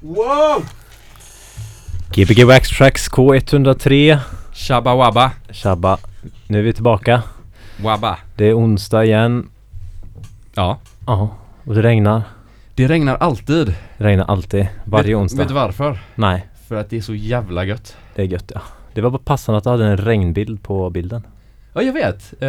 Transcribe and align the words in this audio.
Wow! 0.00 0.64
Gbg 2.14 2.44
Wax 2.44 2.68
Tracks 2.68 3.08
K103 3.10 4.18
Shabba 4.52 4.94
wabba. 4.94 5.30
Shabba 5.50 5.98
Nu 6.46 6.58
är 6.58 6.62
vi 6.62 6.72
tillbaka 6.72 7.22
Wabba. 7.82 8.18
Det 8.36 8.44
är 8.44 8.58
onsdag 8.58 9.04
igen 9.04 9.48
Ja. 10.54 10.78
Ja 11.06 11.28
Och 11.64 11.74
det 11.74 11.82
regnar 11.82 12.22
Det 12.74 12.86
regnar 12.88 13.16
alltid. 13.16 13.66
Det 13.98 14.04
regnar 14.04 14.24
alltid 14.24 14.68
Varje 14.84 15.14
vet, 15.14 15.22
onsdag 15.22 15.38
Vet 15.38 15.48
du 15.48 15.54
varför? 15.54 15.98
Nej 16.14 16.46
För 16.68 16.76
att 16.76 16.90
det 16.90 16.96
är 16.96 17.00
så 17.00 17.14
jävla 17.14 17.64
gött. 17.64 17.96
Det 18.14 18.22
är 18.22 18.26
gött 18.26 18.52
ja 18.54 18.60
Det 18.94 19.00
var 19.00 19.10
bara 19.10 19.22
passande 19.24 19.58
att 19.58 19.64
du 19.64 19.70
hade 19.70 19.86
en 19.86 19.96
regnbild 19.96 20.62
på 20.62 20.90
bilden 20.90 21.26
Ja, 21.72 21.82
jag 21.82 21.92
vet. 21.92 22.34
Eh, 22.40 22.48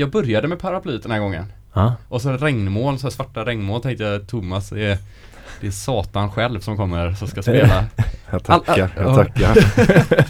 jag 0.00 0.10
började 0.10 0.48
med 0.48 0.58
paraplyet 0.58 1.02
den 1.02 1.12
här 1.12 1.18
gången. 1.18 1.52
Ja 1.76 1.92
Och 2.08 2.22
så 2.22 2.32
regnmoln, 2.32 2.98
så 2.98 3.06
här 3.06 3.10
svarta 3.10 3.44
regnmoln 3.44 3.82
tänkte 3.82 4.04
jag 4.04 4.26
Thomas 4.26 4.72
är 4.72 4.98
det 5.60 5.66
är 5.66 5.70
Satan 5.70 6.30
själv 6.30 6.60
som 6.60 6.76
kommer 6.76 7.12
som 7.12 7.28
ska 7.28 7.42
spela. 7.42 7.84
Jag 8.30 8.44
tackar, 8.44 8.90
jag 8.96 9.06
ja. 9.06 9.14
tackar. 9.14 9.56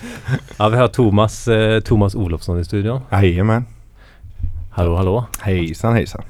Ja 0.56 0.68
vi 0.68 0.76
har 0.76 0.88
Thomas 0.88 1.48
eh, 1.48 1.80
Thomas 1.80 2.14
Olofsson 2.14 2.60
i 2.60 2.64
studion 2.64 3.00
Jajamän. 3.12 3.64
Hallå 4.70 4.96
hallå 4.96 5.26
Hejsan 5.40 5.94
hejsan. 5.94 6.22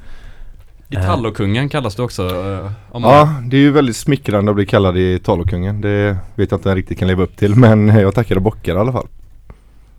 Italo-kungen 0.88 1.68
kallas 1.68 1.94
du 1.94 2.02
också. 2.02 2.22
eh, 2.22 2.70
om 2.90 3.02
man- 3.02 3.10
Ja, 3.12 3.34
det 3.44 3.56
är 3.56 3.60
ju 3.60 3.70
väldigt 3.70 3.96
smickrande 3.96 4.50
att 4.50 4.56
bli 4.56 4.66
kallad 4.66 4.96
i 4.96 5.18
Talokungen. 5.18 5.80
Det 5.80 6.16
vet 6.34 6.50
jag 6.50 6.58
inte 6.58 6.68
jag 6.68 6.76
riktigt 6.78 6.98
kan 6.98 7.08
leva 7.08 7.22
upp 7.22 7.36
till 7.36 7.54
men 7.56 7.88
jag 7.88 8.14
tackar 8.14 8.36
och 8.36 8.42
bockar 8.42 8.74
i 8.74 8.78
alla 8.78 8.92
fall. 8.92 9.06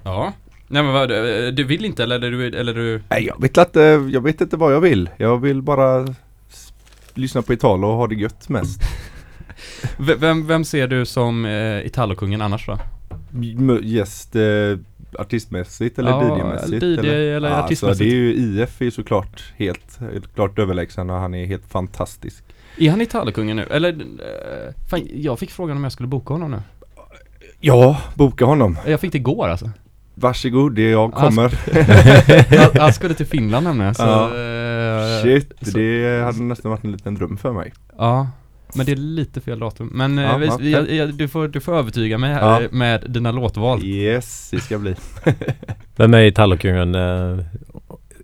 ja. 0.03 0.33
Nej 0.67 0.83
men 0.83 0.93
vad, 0.93 1.11
eh, 1.11 1.51
du 1.53 1.63
vill 1.63 1.85
inte 1.85 2.03
eller 2.03 2.19
du, 2.19 2.47
eller 2.47 2.73
du 2.73 3.01
Nej, 3.09 3.25
jag 3.25 3.41
vet 3.41 3.57
inte, 3.57 3.79
jag 4.11 4.21
vet 4.21 4.41
inte 4.41 4.57
vad 4.57 4.73
jag 4.73 4.81
vill. 4.81 5.09
Jag 5.17 5.37
vill 5.37 5.61
bara 5.61 6.07
lyssna 7.13 7.41
på 7.41 7.53
Italo 7.53 7.87
och 7.87 7.93
ha 7.95 8.07
det 8.07 8.15
gött 8.15 8.49
mest. 8.49 8.81
Vem, 9.97 10.47
vem 10.47 10.65
ser 10.65 10.87
du 10.87 11.05
som 11.05 11.45
eh, 11.45 11.85
Italo-kungen 11.85 12.41
annars 12.41 12.65
då? 12.65 12.77
Gäst 13.81 14.35
eh, 14.35 14.41
artistmässigt 15.19 15.99
eller 15.99 16.09
Ja, 16.09 16.21
DJ-mässigt? 16.21 16.83
DJ 16.83 17.09
eller 17.09 17.49
Ja, 17.49 17.63
artistmässigt. 17.63 17.83
Alltså, 17.83 18.03
det 18.03 18.09
är 18.09 18.13
ju 18.13 18.33
IF 18.33 18.81
är 18.81 18.85
ju 18.85 18.91
såklart 18.91 19.53
helt, 19.57 19.99
helt 19.99 20.35
klart 20.35 20.59
överlägsen 20.59 21.09
och 21.09 21.15
han 21.15 21.33
är 21.33 21.45
helt 21.45 21.65
fantastisk. 21.71 22.43
Är 22.77 22.89
han 22.89 23.01
Italo-kungen 23.01 23.55
nu? 23.57 23.63
Eller, 23.63 23.89
eh, 23.89 24.73
fan, 24.89 25.07
jag 25.13 25.39
fick 25.39 25.51
frågan 25.51 25.77
om 25.77 25.83
jag 25.83 25.91
skulle 25.91 26.07
boka 26.07 26.33
honom 26.33 26.51
nu. 26.51 26.61
Ja, 27.59 28.01
boka 28.15 28.45
honom. 28.45 28.77
Jag 28.87 28.99
fick 28.99 29.11
det 29.11 29.17
igår 29.17 29.47
alltså. 29.47 29.69
Varsågod, 30.19 30.75
det 30.75 30.81
är 30.81 30.91
jag 30.91 31.13
kommer. 31.13 31.53
Han, 32.57 32.81
han 32.81 32.93
skulle 32.93 33.13
till 33.13 33.25
Finland 33.25 33.63
nämligen 33.63 33.95
så, 33.95 34.03
Ja. 34.03 34.25
eh, 34.25 35.23
Shit, 35.23 35.53
så- 35.61 35.77
det 35.77 36.23
hade 36.25 36.41
nästan 36.43 36.71
varit 36.71 36.83
en 36.83 36.91
liten 36.91 37.15
dröm 37.15 37.37
för 37.37 37.53
mig. 37.53 37.73
Ja, 37.97 38.29
men 38.75 38.85
det 38.85 38.91
är 38.91 38.95
lite 38.95 39.41
fel 39.41 39.59
datum. 39.59 39.89
Men 39.93 40.17
eh, 40.19 40.23
Ja, 40.25 40.37
vi, 40.37 40.45
ja. 40.47 40.57
vi, 40.59 40.71
jag, 40.71 40.91
jag, 40.91 41.13
du, 41.13 41.27
får, 41.27 41.47
du 41.47 41.59
får 41.59 41.75
övertyga 41.77 42.17
mig 42.17 42.33
här 42.33 42.61
Ja. 42.61 42.67
med 42.71 43.03
dina 43.09 43.31
låtval. 43.31 43.83
Yes, 43.85 44.49
det 44.51 44.59
ska 44.59 44.77
bli. 44.77 44.95
Vem 45.95 46.13
är 46.13 46.21
Italo-kungen? 46.21 46.95
Eh, 46.95 47.39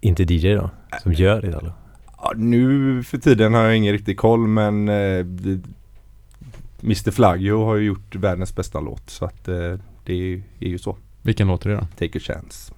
inte 0.02 0.24
DJ 0.24 0.54
då? 0.56 0.70
Som 1.04 1.14
gör 1.14 1.46
Italo? 1.50 1.72
Ja, 2.18 2.34
nu 2.36 3.04
för 3.04 3.18
tiden 3.18 3.54
har 3.54 3.64
jag 3.64 3.78
ingen 3.78 3.94
riktig 3.94 4.18
koll 4.18 4.48
men 4.48 4.90
Mr 6.84 7.12
Flaggio 7.12 7.66
har 7.66 7.76
ju 7.76 7.86
gjort 7.86 8.16
världens 8.16 8.56
bästa 8.56 8.80
låt 8.80 9.10
så 9.10 9.26
att 9.26 9.46
det 10.06 10.44
är 10.60 10.68
ju 10.68 10.78
så. 10.78 10.98
Vilken 11.24 11.48
låt 11.48 11.66
är 11.66 11.70
det 11.70 11.76
då? 11.76 11.88
Take 12.00 12.18
a 12.18 12.22
chance. 12.22 12.74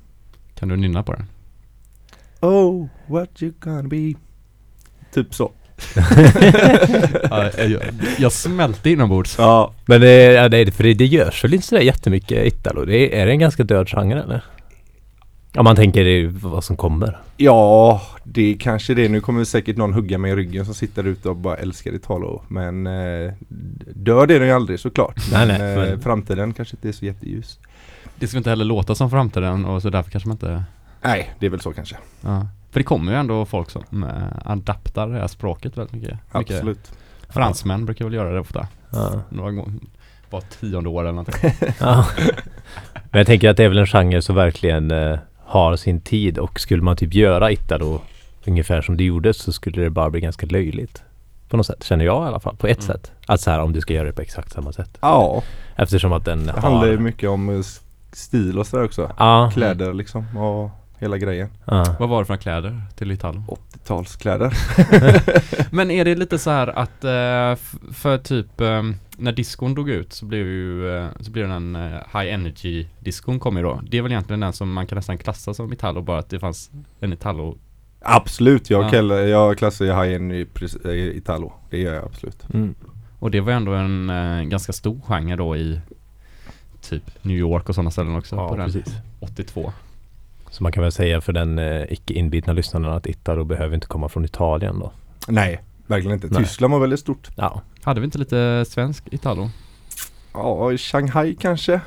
Kan 0.59 0.69
du 0.69 0.75
nynna 0.75 1.03
på 1.03 1.13
den? 1.13 1.25
Oh, 2.39 2.87
what 3.07 3.43
you 3.43 3.53
gonna 3.59 3.83
be? 3.83 4.13
Typ 5.13 5.35
så. 5.35 5.51
ja, 7.29 7.51
jag, 7.57 7.81
jag 8.19 8.31
smälte 8.31 8.89
inombords. 8.89 9.35
Ja, 9.37 9.73
Men 9.85 10.01
det, 10.01 10.33
ja, 10.33 10.49
det, 10.49 10.71
för 10.71 10.83
det, 10.83 10.93
det 10.93 11.05
görs 11.05 11.43
väl 11.43 11.53
inte 11.53 11.67
sådär 11.67 11.81
jättemycket 11.81 12.47
Italo? 12.47 12.85
Det 12.85 12.97
är, 12.97 13.21
är 13.21 13.25
det 13.25 13.31
en 13.31 13.39
ganska 13.39 13.63
död 13.63 13.89
genre 13.89 14.23
eller? 14.23 14.43
Om 15.55 15.63
man 15.63 15.75
tänker 15.75 16.03
det, 16.03 16.27
vad 16.27 16.63
som 16.63 16.77
kommer 16.77 17.19
ja 17.37 18.01
det 18.23 18.53
är 18.53 18.57
kanske 18.57 18.93
det. 18.93 19.09
Nu 19.09 19.21
kommer 19.21 19.43
säkert 19.43 19.77
någon 19.77 19.93
hugga 19.93 20.17
mig 20.17 20.31
i 20.31 20.35
ryggen 20.35 20.65
som 20.65 20.73
sitter 20.73 21.03
där 21.03 21.09
ute 21.09 21.29
och 21.29 21.35
bara 21.35 21.55
älskar 21.55 21.95
Italo. 21.95 22.43
Men 22.47 22.87
eh, 22.87 23.33
död 23.93 24.31
är 24.31 24.39
den 24.39 24.47
ju 24.47 24.53
aldrig 24.53 24.79
såklart. 24.79 25.15
Nej, 25.31 25.47
Men, 25.47 25.57
nej, 25.61 25.71
eh, 25.71 25.89
men- 25.91 26.01
framtiden 26.01 26.53
kanske 26.53 26.75
inte 26.75 26.87
är 26.87 26.91
så 26.91 27.05
jätteljus. 27.05 27.59
Det 28.19 28.27
ska 28.27 28.37
inte 28.37 28.49
heller 28.49 28.65
låta 28.65 28.95
som 28.95 29.09
framtiden 29.09 29.65
och 29.65 29.81
så 29.81 29.89
därför 29.89 30.11
kanske 30.11 30.27
man 30.29 30.35
inte 30.35 30.63
Nej, 31.01 31.33
det 31.39 31.45
är 31.45 31.49
väl 31.49 31.59
så 31.61 31.73
kanske. 31.73 31.95
ja. 32.21 32.47
För 32.71 32.79
det 32.79 32.83
kommer 32.83 33.11
ju 33.11 33.17
ändå 33.17 33.45
folk 33.45 33.69
som 33.69 34.03
eh, 34.03 34.11
adaptar 34.51 35.07
det 35.07 35.19
här 35.19 35.27
språket 35.27 35.77
väldigt 35.77 35.93
mycket. 35.93 36.11
mycket. 36.33 36.55
Absolut. 36.55 36.91
Fransmän 37.29 37.85
brukar 37.85 38.05
väl 38.05 38.13
göra 38.13 38.33
det 38.33 38.39
ofta. 38.39 38.67
ja. 38.91 39.21
Några 39.29 39.51
gånger, 39.51 39.73
var 40.29 40.41
tionde 40.41 40.89
år 40.89 41.01
eller 41.01 41.11
någonting. 41.11 41.51
Ja. 41.79 42.05
Men 43.11 43.19
jag 43.19 43.27
tänker 43.27 43.49
att 43.49 43.57
det 43.57 43.63
är 43.63 43.69
väl 43.69 43.77
en 43.77 43.87
genre 43.87 44.21
som 44.21 44.35
verkligen 44.35 44.91
eh, 44.91 45.19
har 45.45 45.75
sin 45.75 46.01
tid 46.01 46.37
och 46.37 46.59
skulle 46.59 46.81
man 46.83 46.97
typ 46.97 47.13
göra 47.13 47.51
Italo 47.51 48.01
ungefär 48.45 48.81
som 48.81 48.97
det 48.97 49.03
gjordes 49.03 49.37
så 49.37 49.51
skulle 49.53 49.81
det 49.83 49.89
bara 49.89 50.09
bli 50.09 50.21
ganska 50.21 50.45
löjligt. 50.45 51.03
På 51.49 51.57
något 51.57 51.65
sätt, 51.65 51.83
känner 51.83 52.05
jag 52.05 52.23
i 52.25 52.27
alla 52.27 52.39
fall. 52.39 52.55
På 52.55 52.67
ett 52.67 52.77
Mm. 52.83 52.87
sätt. 52.87 53.11
Att 53.27 53.41
så 53.41 53.51
här 53.51 53.59
om 53.61 53.73
du 53.73 53.81
ska 53.81 53.93
göra 53.93 54.07
det 54.07 54.13
på 54.13 54.21
exakt 54.21 54.51
samma 54.53 54.71
sätt. 54.73 54.97
Ja, 55.01 55.43
Eftersom 55.75 56.13
att 56.13 56.25
den 56.25 56.45
det 56.45 56.51
har... 56.51 56.61
handlar 56.61 56.87
ju 56.87 56.97
mycket 56.99 57.29
om 57.29 57.49
eh, 57.49 57.61
stil 58.15 58.59
och 58.59 58.67
sådär 58.67 58.83
också. 58.85 59.11
Ja. 59.17 59.51
Kläder 59.53 59.93
liksom 59.93 60.37
och 60.37 60.69
hela 60.99 61.17
grejen. 61.17 61.49
ja. 61.65 61.95
Vad 61.99 62.09
var 62.09 62.19
det 62.19 62.25
för 62.25 62.37
kläder 62.37 62.81
till 62.95 63.11
Italo? 63.11 63.43
80-talskläder. 63.73 64.53
Men 65.75 65.91
är 65.91 66.05
det 66.05 66.15
lite 66.15 66.39
så 66.39 66.49
här 66.49 66.67
att 66.67 67.03
eh, 67.03 67.63
för 67.93 68.17
typ 68.17 68.61
eh, 68.61 68.83
när 69.17 69.31
diskon 69.31 69.75
dog 69.75 69.89
ut 69.89 70.13
så 70.13 70.25
blev 70.25 70.47
ju 70.47 70.97
eh, 70.97 71.07
så 71.19 71.31
blev 71.31 71.47
den 71.47 71.75
eh, 71.75 71.81
high 71.91 72.33
energy 72.33 72.85
diskon 72.99 73.39
kom 73.39 73.57
ju 73.57 73.63
då. 73.63 73.81
Det 73.89 73.97
är 73.97 74.01
väl 74.01 74.11
egentligen 74.11 74.39
den 74.39 74.53
som 74.53 74.73
man 74.73 74.87
kan 74.87 74.95
nästan 74.95 75.17
klassa 75.17 75.53
som 75.53 75.73
Italo 75.73 76.01
bara 76.01 76.19
att 76.19 76.29
det 76.29 76.39
fanns 76.39 76.71
en 76.99 77.13
Italo. 77.13 77.57
Absolut, 78.01 78.69
jag, 78.69 78.83
Ja. 78.83 78.89
kallar, 78.89 79.15
jag 79.17 79.57
klassar 79.57 79.85
ju 79.85 79.91
pres- 80.45 80.87
i 80.91 81.17
Italo. 81.17 81.53
Det 81.69 81.77
gör 81.77 81.93
jag 81.93 82.03
absolut. 82.05 82.53
Mm. 82.53 82.75
Och 83.19 83.31
det 83.31 83.41
var 83.41 83.53
ändå 83.53 83.73
en 83.73 84.09
eh, 84.09 84.41
ganska 84.43 84.73
stor 84.73 85.01
genre 85.07 85.35
då 85.35 85.55
i 85.57 85.79
typ 86.89 87.03
New 87.21 87.37
York 87.37 87.69
och 87.69 87.75
sådana 87.75 87.91
ställen 87.91 88.15
också. 88.15 88.35
Ja, 88.35 88.49
på 88.49 88.55
den. 88.55 88.65
precis. 88.65 88.93
82. 89.19 89.71
Så 90.49 90.63
man 90.63 90.71
kan 90.71 90.83
väl 90.83 90.91
säga 90.91 91.21
för 91.21 91.33
den 91.33 91.59
eh, 91.59 91.83
icke 91.93 92.13
inbitna 92.13 92.53
lyssnaren 92.53 92.85
att 92.97 93.07
Italo 93.07 93.43
behöver 93.43 93.75
inte 93.75 93.87
komma 93.87 94.09
från 94.09 94.25
Italien 94.25 94.79
då. 94.79 94.91
Nej, 95.27 95.61
verkligen 95.87 96.13
inte. 96.15 96.27
Nej. 96.31 96.43
Tyskland 96.43 96.73
var 96.73 96.79
väldigt 96.79 96.99
stort. 96.99 97.29
Ja. 97.35 97.61
Hade 97.83 97.99
vi 98.01 98.05
inte 98.05 98.17
lite 98.17 98.65
svensk 98.67 99.03
Italo? 99.11 99.49
Ja, 100.33 100.71
i 100.71 100.77
Shanghai 100.77 101.35
kanske. 101.39 101.81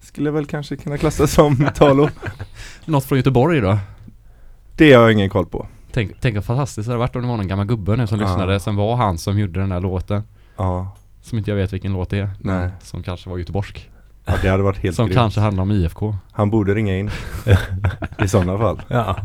Skulle 0.00 0.30
väl 0.30 0.46
kanske 0.46 0.76
kunna 0.76 0.98
klassas 0.98 1.32
som 1.32 1.66
Italo. 1.74 2.08
Något 2.84 3.04
från 3.04 3.18
Göteborg 3.18 3.60
då? 3.60 3.78
Det 4.76 4.92
har 4.92 5.02
jag 5.02 5.12
ingen 5.12 5.30
koll 5.30 5.46
på. 5.46 5.66
Tänk, 5.92 6.12
tänk 6.20 6.34
vad 6.34 6.44
fantastiskt 6.44 6.86
det 6.86 6.92
hade 6.92 6.98
varit 6.98 7.16
om 7.16 7.22
det 7.22 7.28
var 7.28 7.36
någon 7.36 7.48
gammal 7.48 7.66
gubbe 7.66 7.96
nu 7.96 8.06
som 8.06 8.20
Ja. 8.20 8.26
lyssnade. 8.26 8.60
Sen 8.60 8.76
var 8.76 8.96
han 8.96 9.18
som 9.18 9.38
gjorde 9.38 9.60
den 9.60 9.68
där 9.68 9.80
låten. 9.80 10.22
Ja, 10.56 10.96
Som 11.22 11.38
inte 11.38 11.50
jag 11.50 11.56
vet 11.56 11.72
vilken 11.72 11.92
låt 11.92 12.10
det 12.10 12.18
är. 12.18 12.30
Nej. 12.40 12.70
Som 12.82 13.02
kanske 13.02 13.30
var 13.30 13.38
göteborgsk. 13.38 13.90
Ja 14.26 14.34
det 14.42 14.48
hade 14.48 14.62
varit 14.62 14.78
helt 14.78 14.96
Som 14.96 15.06
grymt. 15.06 15.16
kanske 15.16 15.40
handlar 15.40 15.62
om 15.62 15.70
IFK. 15.70 16.16
Han 16.32 16.50
borde 16.50 16.74
ringa 16.74 16.98
in. 16.98 17.10
I 18.24 18.28
sådana 18.28 18.58
fall. 18.58 18.82
Ja. 18.88 19.16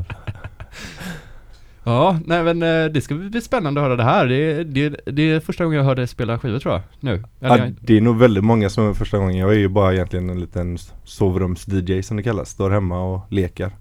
Ja, 1.84 2.20
nej 2.26 2.44
men 2.44 2.64
eh, 2.64 2.92
det 2.92 3.02
ska 3.02 3.16
bli 3.16 3.42
spännande 3.42 3.82
att 3.82 3.86
höra 3.88 3.96
det 3.96 4.04
här. 4.04 4.28
Det, 4.28 4.36
är- 4.52 4.64
det, 4.64 5.00
det 5.06 5.22
är 5.32 5.40
första 5.40 5.64
gången 5.64 5.78
jag 5.78 5.86
hörde 5.86 6.08
spela 6.08 6.40
skivor 6.40 6.60
tror 6.60 6.74
jag. 6.74 6.82
Nu. 7.00 7.24
Eller, 7.42 7.66
Ja, 7.66 7.72
det 7.82 7.98
är 7.98 8.02
nog 8.02 8.18
väldigt 8.20 8.44
många 8.44 8.70
som 8.70 8.90
är 8.90 8.94
första 8.94 9.18
gången. 9.18 9.38
Jag 9.38 9.50
är 9.54 9.58
ju 9.58 9.68
bara 9.70 9.94
egentligen 9.94 10.30
en 10.30 10.40
liten 10.40 10.78
sovrums-DJ 11.06 12.02
som 12.02 12.18
det 12.18 12.24
kallas. 12.24 12.50
Står 12.50 12.70
hemma 12.72 13.00
och 13.04 13.22
leker 13.30 13.72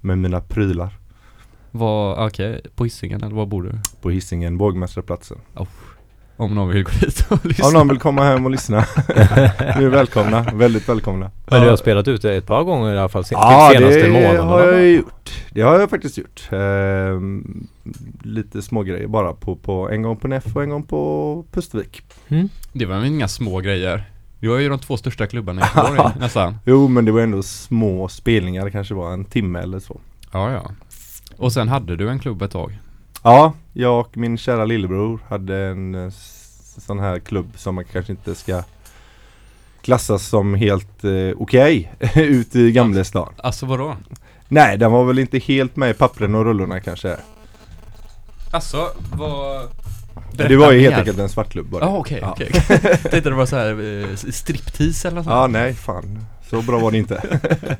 med 0.00 0.18
mina 0.18 0.40
prylar. 0.40 0.90
var, 1.70 2.26
okej, 2.26 2.60
på 2.74 2.84
Hisingen 2.84 3.22
eller 3.22 3.34
var 3.36 3.46
bor 3.46 3.62
du? 3.62 3.72
På 4.02 4.10
Hisingen, 4.10 4.58
Bågmästarplatsen. 4.58 5.38
Om 6.36 6.54
någon 6.54 6.68
vill 6.68 6.82
gå 6.84 6.90
dit 7.00 7.26
och 7.28 7.44
lyssna. 7.46 7.66
Om 7.66 7.72
någon 7.72 7.88
vill 7.88 7.98
komma 7.98 8.24
hem 8.24 8.44
och 8.44 8.50
lyssna. 8.50 8.76
Ni 9.78 9.84
är 9.84 9.88
välkomna, 9.88 10.42
väldigt 10.54 10.88
välkomna. 10.88 11.30
Men 11.50 11.62
du 11.62 11.68
har 11.68 11.76
spelat 11.76 12.08
ute 12.08 12.32
ett 12.34 12.46
par 12.46 12.62
gånger 12.62 12.94
i 12.94 12.98
alla 12.98 13.08
fall 13.08 13.24
sen, 13.24 13.38
Ja, 13.40 13.70
senaste 13.74 14.02
det 14.02 14.10
månaderna. 14.12 14.42
har 14.42 14.62
jag 14.62 14.88
gjort. 14.92 15.30
Det 15.50 15.60
har 15.62 15.78
jag 15.80 15.90
faktiskt 15.90 16.18
gjort. 16.18 16.48
Ehm, 16.52 17.66
lite 18.22 18.62
små 18.62 18.82
grejer 18.82 19.06
bara 19.06 19.32
på, 19.32 19.56
på 19.56 19.90
en 19.90 20.02
gång 20.02 20.16
på 20.16 20.28
NEF 20.28 20.56
och 20.56 20.62
en 20.62 20.70
gång 20.70 20.82
på 20.82 21.44
Pustervik. 21.52 22.02
Mm. 22.28 22.48
Det 22.72 22.86
var 22.86 22.96
väl 22.96 23.04
inga 23.04 23.28
små 23.28 23.60
grejer. 23.60 24.04
Det 24.40 24.48
var 24.48 24.58
ju 24.58 24.68
de 24.68 24.78
två 24.78 24.96
största 24.96 25.26
klubbarna 25.26 25.60
i 25.60 25.64
Göteborg 25.76 26.12
nästan. 26.20 26.56
Jo 26.64 26.88
men 26.88 27.04
det 27.04 27.12
var 27.12 27.20
ändå 27.20 27.42
små 27.42 28.08
spelningar, 28.08 28.64
det 28.64 28.70
kanske 28.70 28.94
var 28.94 29.12
en 29.12 29.24
timme 29.24 29.58
eller 29.60 29.78
så. 29.78 30.00
Ja, 30.32 30.52
ja. 30.52 30.70
Och 31.36 31.52
sen 31.52 31.68
hade 31.68 31.96
du 31.96 32.08
en 32.10 32.18
klubb 32.18 32.42
ett 32.42 32.50
tag. 32.50 32.78
Ja, 33.22 33.52
jag 33.72 34.00
och 34.00 34.16
min 34.16 34.38
kära 34.38 34.64
lillebror 34.64 35.20
hade 35.28 35.56
en 35.56 35.94
eh, 35.94 36.10
sån 36.78 36.98
här 36.98 37.18
klubb 37.18 37.52
som 37.56 37.74
man 37.74 37.84
kanske 37.84 38.12
inte 38.12 38.34
ska 38.34 38.62
klassas 39.82 40.26
som 40.26 40.54
helt 40.54 41.04
eh, 41.04 41.10
okej 41.38 41.92
ute 42.14 42.58
i 42.60 42.72
Gamlestan. 42.72 43.32
Alltså 43.38 43.66
vadå? 43.66 43.96
Nej, 44.48 44.78
den 44.78 44.92
var 44.92 45.04
väl 45.04 45.18
inte 45.18 45.38
helt 45.38 45.76
med 45.76 45.90
i 45.90 45.94
pappren 45.94 46.34
och 46.34 46.44
rullorna 46.44 46.80
kanske. 46.80 47.16
Alltså, 48.50 48.90
vad... 49.12 49.68
Det 50.32 50.56
var 50.56 50.72
ju 50.72 50.80
helt 50.80 50.96
enkelt 50.96 51.18
en 51.18 51.28
svartklubb 51.28 51.66
bara. 51.66 51.84
Ja 51.84 51.96
okej, 51.96 52.18
Ja. 52.22 52.30
okej. 52.32 52.50
Jag 52.68 53.00
tänkte 53.10 53.20
det 53.20 53.34
var 53.34 53.46
så 53.46 53.56
här 53.56 54.00
eh, 54.10 54.16
striptease 54.16 55.08
eller 55.08 55.16
något 55.16 55.26
Ja 55.26 55.46
nej 55.46 55.74
fan. 55.74 56.18
Så 56.50 56.62
bra 56.62 56.78
var 56.78 56.90
det 56.90 56.98
inte. 56.98 57.40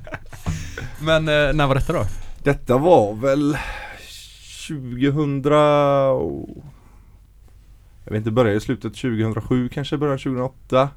Men 1.01 1.29
eh, 1.29 1.53
när 1.55 1.67
var 1.67 1.75
detta 1.75 1.93
då? 1.93 2.05
Detta 2.43 2.79
var 2.79 3.15
väl 3.15 3.59
2000 4.69 5.47
och- 6.13 6.65
Jag 8.05 8.13
vet 8.13 8.19
inte, 8.19 8.31
började 8.31 8.57
i 8.57 8.61
slutet 8.61 8.95
2007 8.95 9.69
kanske, 9.69 9.97
början 9.99 10.19
2008 10.19 10.89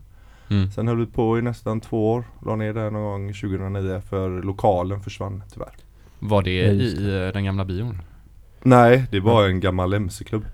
Mm. 0.51 0.71
Sen 0.71 0.87
höll 0.87 0.97
vi 0.97 1.05
på 1.05 1.39
i 1.39 1.41
nästan 1.41 1.81
två 1.81 2.11
år 2.11 2.23
La 2.45 2.55
ner 2.55 2.73
där 2.73 2.91
någon 2.91 3.03
gång 3.03 3.33
2009 3.33 4.01
för 4.09 4.43
lokalen 4.43 5.01
försvann 5.01 5.43
tyvärr 5.53 5.71
Var 6.19 6.41
det 6.43 6.51
i 6.51 7.25
eh, 7.27 7.33
den 7.33 7.43
gamla 7.45 7.65
bion? 7.65 8.01
Nej, 8.63 9.05
det 9.11 9.19
var 9.19 9.47
en 9.47 9.59
gammal 9.59 9.93
MC-klubb 9.93 10.45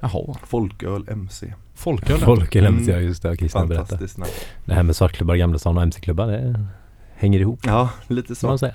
Jaha, 0.00 0.34
Folköl 0.46 1.04
MC 1.08 1.52
folköl? 1.74 2.18
Folk 2.18 2.54
eller 2.56 2.68
Mm. 2.68 2.88
ja 2.88 2.96
just 2.98 3.22
det, 3.22 3.36
Christian 3.36 3.68
berättade. 3.68 3.88
Fantastiskt 3.88 4.18
namn 4.18 4.30
Det 4.64 4.74
här 4.74 4.82
med 4.82 4.96
svartklubbar, 4.96 5.36
gamla 5.36 5.58
stan 5.58 5.76
och 5.76 5.82
MC-klubbar, 5.82 6.26
det 6.26 6.66
hänger 7.14 7.40
ihop 7.40 7.60
Ja, 7.62 7.90
lite 8.08 8.26
kan 8.26 8.36
så 8.36 8.46
man 8.46 8.58
säga. 8.58 8.74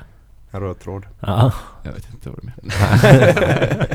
En 0.51 0.59
röd 0.61 0.79
tråd 0.79 1.05
Ja, 1.19 1.53
Jag 1.83 1.91
vet 1.91 2.09
inte 2.13 2.29
vad 2.29 2.39
du 2.41 2.47
menar. 2.47 3.87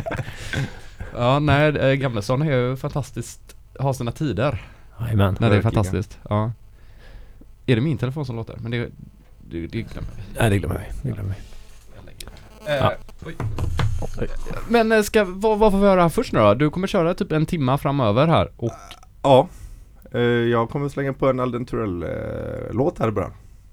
ja, 1.14 1.38
nej, 1.38 1.76
eh, 1.76 1.94
Gamla 1.94 2.22
stan 2.22 2.42
är 2.42 2.56
ju 2.56 2.76
fantastiskt, 2.76 3.56
har 3.78 3.92
sina 3.92 4.12
tider. 4.12 4.62
jajamän. 5.00 5.36
När 5.40 5.50
det 5.50 5.56
är 5.56 5.62
fantastiskt. 5.62 6.18
Ja. 6.28 6.52
Är 7.66 7.74
det 7.76 7.80
min 7.82 7.98
telefon 7.98 8.26
som 8.26 8.36
låter? 8.36 8.56
Men 8.60 8.70
det, 8.70 8.78
det, 9.50 9.66
det 9.66 9.82
glömmer 9.82 10.08
vi. 10.16 10.22
Nej 10.40 10.50
det 10.50 10.58
glömmer 10.58 10.78
vi, 11.02 11.08
det 11.08 11.14
glömmer 11.14 11.34
vi. 11.34 11.40
Eh, 12.70 12.76
Ja. 12.76 12.92
oj. 13.26 13.34
Oj. 14.20 14.28
Men 14.68 14.92
eh, 14.92 15.02
ska, 15.02 15.24
vad, 15.24 15.58
vad 15.58 15.72
får 15.72 15.78
vi 15.78 15.86
höra 15.86 16.10
först 16.10 16.32
nu 16.32 16.38
då? 16.38 16.54
Du 16.54 16.70
kommer 16.70 16.86
köra 16.86 17.14
typ 17.14 17.32
en 17.32 17.46
timma 17.46 17.78
framöver 17.78 18.26
här 18.26 18.50
och 18.56 18.72
Ja 19.22 19.48
eh, 20.12 20.20
Jag 20.20 20.70
kommer 20.70 20.88
slänga 20.88 21.12
på 21.12 21.28
en 21.30 21.40
Alden 21.40 21.66
Turell-låt 21.66 22.98
här 22.98 23.08
i 23.08 23.10
början 23.10 23.32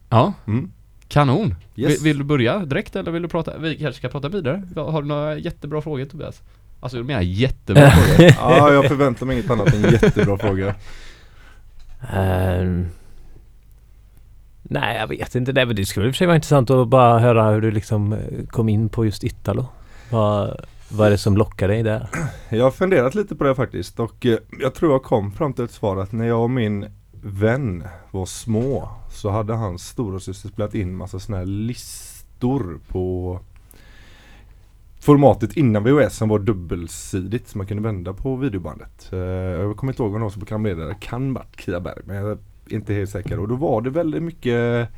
ja, 0.09 0.33
mm. 0.47 0.71
Kanon. 1.11 1.55
Yes. 1.75 1.91
Vill, 1.91 2.03
vill 2.03 2.17
du 2.17 2.23
börja 2.23 2.59
direkt 2.59 2.95
eller 2.95 3.11
vill 3.11 3.21
du 3.21 3.27
prata? 3.27 3.57
Vi 3.57 3.77
kanske 3.77 3.99
ska 3.99 4.09
prata 4.09 4.29
vidare. 4.29 4.63
Har 4.75 5.01
du 5.01 5.07
några 5.07 5.37
jättebra 5.37 5.81
frågor 5.81 6.05
Tobias? 6.05 6.41
Alltså 6.79 6.97
du 6.97 7.03
menar 7.03 7.21
jättebra 7.21 7.91
frågor? 7.91 8.31
Ja, 8.39 8.73
jag 8.73 8.87
förväntar 8.87 9.25
mig 9.25 9.37
inget 9.37 9.51
annat 9.51 9.73
än 9.73 9.81
jättebra 9.81 10.37
frågor 10.37 10.73
Ehm, 12.09 12.87
nej 14.61 14.97
jag 14.97 15.07
vet 15.07 15.35
inte, 15.35 15.51
det, 15.51 15.65
men 15.65 15.75
det 15.75 15.85
skulle 15.85 16.07
i 16.07 16.09
och 16.09 16.13
för 16.13 16.17
sig 16.17 16.27
vara 16.27 16.35
intressant 16.35 16.69
att 16.69 16.87
bara 16.87 17.19
höra 17.19 17.49
hur 17.51 17.61
du 17.61 17.71
liksom 17.71 18.13
eh, 18.13 18.45
kom 18.47 18.69
in 18.69 18.89
på 18.89 19.05
just 19.05 19.23
Italo. 19.23 19.65
Vad, 20.09 20.65
vad 20.89 21.07
är 21.07 21.11
det 21.11 21.17
som 21.17 21.37
lockar 21.37 21.67
dig 21.67 21.83
där? 21.83 22.07
Jag 22.49 22.63
har 22.63 22.71
funderat 22.71 23.15
lite 23.15 23.35
på 23.35 23.43
det 23.43 23.55
faktiskt 23.55 23.99
och 23.99 24.25
eh, 24.25 24.37
jag 24.59 24.73
tror 24.75 24.91
jag 24.91 25.03
kom 25.03 25.31
fram 25.31 25.53
till 25.53 25.65
ett 25.65 25.71
svar 25.71 25.97
att 25.97 26.11
när 26.11 26.27
jag 26.27 26.41
och 26.43 26.49
min 26.49 26.85
vän 27.23 27.83
var 28.11 28.25
små 28.25 28.89
så 29.21 29.29
hade 29.29 29.53
hans 29.53 29.88
storasyster 29.88 30.50
spelat 30.50 30.75
in 30.75 30.95
massa 30.95 31.19
sådana 31.19 31.39
här 31.39 31.45
listor 31.45 32.79
på 32.88 33.39
formatet 35.00 35.57
innan 35.57 35.83
VHS 35.83 36.15
som 36.18 36.29
var 36.29 36.39
dubbelsidigt 36.39 37.47
så 37.50 37.57
man 37.57 37.68
kunde 37.68 37.83
vända 37.83 38.13
på 38.13 38.35
videobandet. 38.35 39.09
Eh, 39.13 39.19
Jag 39.19 39.77
kommer 39.77 39.94
inte 39.94 40.03
ihåg 40.03 40.12
vad 40.12 40.21
var 40.21 40.29
som 40.29 40.39
programledare, 40.41 40.95
kan 41.00 41.33
varit 41.33 41.62
Kia 41.62 41.79
Berg 41.79 42.01
men 42.06 42.15
jag 42.15 42.31
är 42.31 42.38
inte 42.69 42.94
helt 42.94 43.09
säker. 43.09 43.39
Och 43.39 43.47
då 43.47 43.56
var 43.56 43.81
det 43.81 43.89
väldigt 43.89 44.23
mycket 44.23 44.89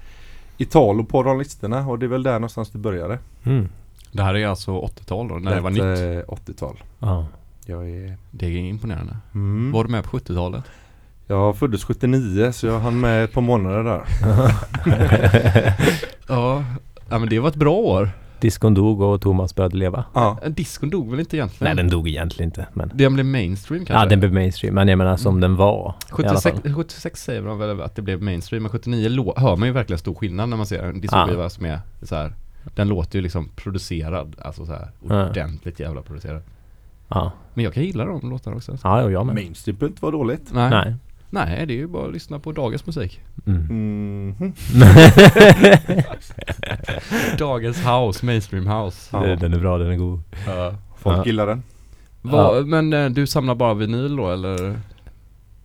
Italo 0.58 1.06
på 1.06 1.24
de 1.24 1.40
listorna 1.40 1.88
och 1.88 2.00
det 2.00 2.06
är 2.06 2.08
väl 2.08 2.24
där 2.24 2.34
någonstans 2.34 2.70
det 2.70 2.78
började. 2.78 3.20
Mm. 3.44 3.68
Det 4.12 4.24
här 4.24 4.36
är 4.36 4.48
alltså 4.48 4.72
80-tal 4.72 5.28
då, 5.28 5.36
när 5.36 5.56
det 5.56 5.62
var 5.62 5.70
nytt. 5.70 5.84
nytt. 5.84 6.48
80-tal. 6.48 6.84
Ja. 7.00 7.28
Jag 7.66 7.90
är... 7.90 8.18
Det 8.32 8.46
är 8.46 8.50
imponerande. 8.50 9.18
Mm. 9.34 9.72
Var 9.72 9.84
du 9.84 9.90
med 9.90 10.04
på 10.04 10.18
70-talet? 10.18 10.64
Jag 11.28 11.58
föddes 11.58 11.84
79 11.84 12.52
så 12.52 12.68
jag 12.68 12.80
hann 12.80 13.00
med 13.00 13.24
ett 13.24 13.34
par 13.34 13.42
månader 13.42 13.84
där. 13.84 14.04
Ja, 16.28 16.64
ja 17.10 17.20
men 17.20 17.30
det 17.30 17.40
var 17.40 17.50
ett 17.50 17.56
bra 17.56 17.74
år. 17.74 18.10
Diskon 18.40 18.74
dog 18.74 19.02
och 19.02 19.22
Thomas 19.22 19.56
började 19.56 19.78
leva. 19.78 20.04
Ja. 20.14 20.38
Diskon 20.48 20.90
dog 20.90 21.10
väl 21.12 21.20
inte 21.20 21.38
egentligen? 21.38 21.76
Nej 21.76 21.84
den 21.84 21.92
dog 21.92 22.08
egentligen 22.08 22.48
inte 22.48 22.66
men 22.74 22.92
Den 22.94 23.14
blev 23.14 23.26
mainstream 23.26 23.86
kanske? 23.86 24.04
Ja 24.04 24.10
den 24.10 24.20
blev 24.20 24.34
mainstream 24.34 24.76
men 24.76 24.88
jag 24.88 24.98
menar 24.98 25.18
som 25.18 25.30
Mm. 25.38 25.42
den 25.42 25.56
var 25.56 25.96
i 26.20 26.26
alla 26.26 26.40
76, 26.40 26.62
fall. 26.64 26.74
76 26.74 27.24
säger 27.24 27.42
de 27.42 27.58
väl 27.60 27.82
att 27.82 27.96
det 27.96 28.02
blev 28.02 28.22
mainstream, 28.22 28.64
men 28.64 28.70
79 28.72 29.10
lå- 29.10 29.34
hör 29.40 29.56
man 29.56 29.68
ju 29.68 29.74
verkligen 29.74 29.98
stor 30.00 30.14
skillnad 30.16 30.50
när 30.50 30.58
man 30.58 30.66
ser 30.66 30.84
en 30.84 31.02
diskskiva 31.02 31.50
som 31.50 31.66
är 31.66 31.80
så 32.02 32.16
här. 32.16 32.34
Den 32.76 32.88
låter 32.88 33.16
ju 33.20 33.22
liksom 33.24 33.50
producerad, 33.56 34.36
alltså 34.42 34.66
så 34.66 34.72
här 34.72 34.88
Ja. 35.10 35.30
ordentligt 35.30 35.80
jävla 35.80 36.02
producerad. 36.02 36.42
Ja, 37.08 37.32
Men 37.54 37.64
jag 37.66 37.74
kan 37.74 37.84
gilla 37.84 38.06
de 38.06 38.30
låtarna 38.30 38.56
också. 38.56 38.78
ja 38.84 39.04
och 39.04 39.12
jag 39.12 39.26
med. 39.26 39.36
Mainstream 39.36 39.78
behöver 39.78 39.92
inte 39.94 40.02
vara 40.02 40.12
dåligt. 40.12 40.50
Nej. 40.54 40.70
Nej. 40.70 40.96
Nej. 41.34 41.66
det 41.66 41.74
är 41.74 41.78
ju 41.78 41.88
bara 41.88 42.08
att 42.08 42.14
lyssna 42.14 42.40
på 42.40 42.52
dagens 42.52 42.86
musik. 42.86 43.22
Mm. 43.46 44.28
Mhm. 44.40 44.54
Dagens 47.38 47.78
house, 47.78 48.26
mainstream 48.26 48.68
house. 48.68 49.10
Ja. 49.18 49.36
Den 49.36 49.54
är 49.54 49.60
bra, 49.60 49.78
den 49.78 49.92
är 49.92 49.96
god. 49.98 50.22
Ja. 50.48 50.76
Folk 50.98 51.18
Ja. 51.18 51.26
gillar 51.26 51.48
den. 51.48 51.64
Vad- 52.22 52.68
Men 52.68 52.94
eh, 52.94 53.10
du 53.10 53.28
samlar 53.28 53.56
bara 53.56 53.74
vinyl 53.74 54.16
då 54.16 54.32
eller? 54.32 54.80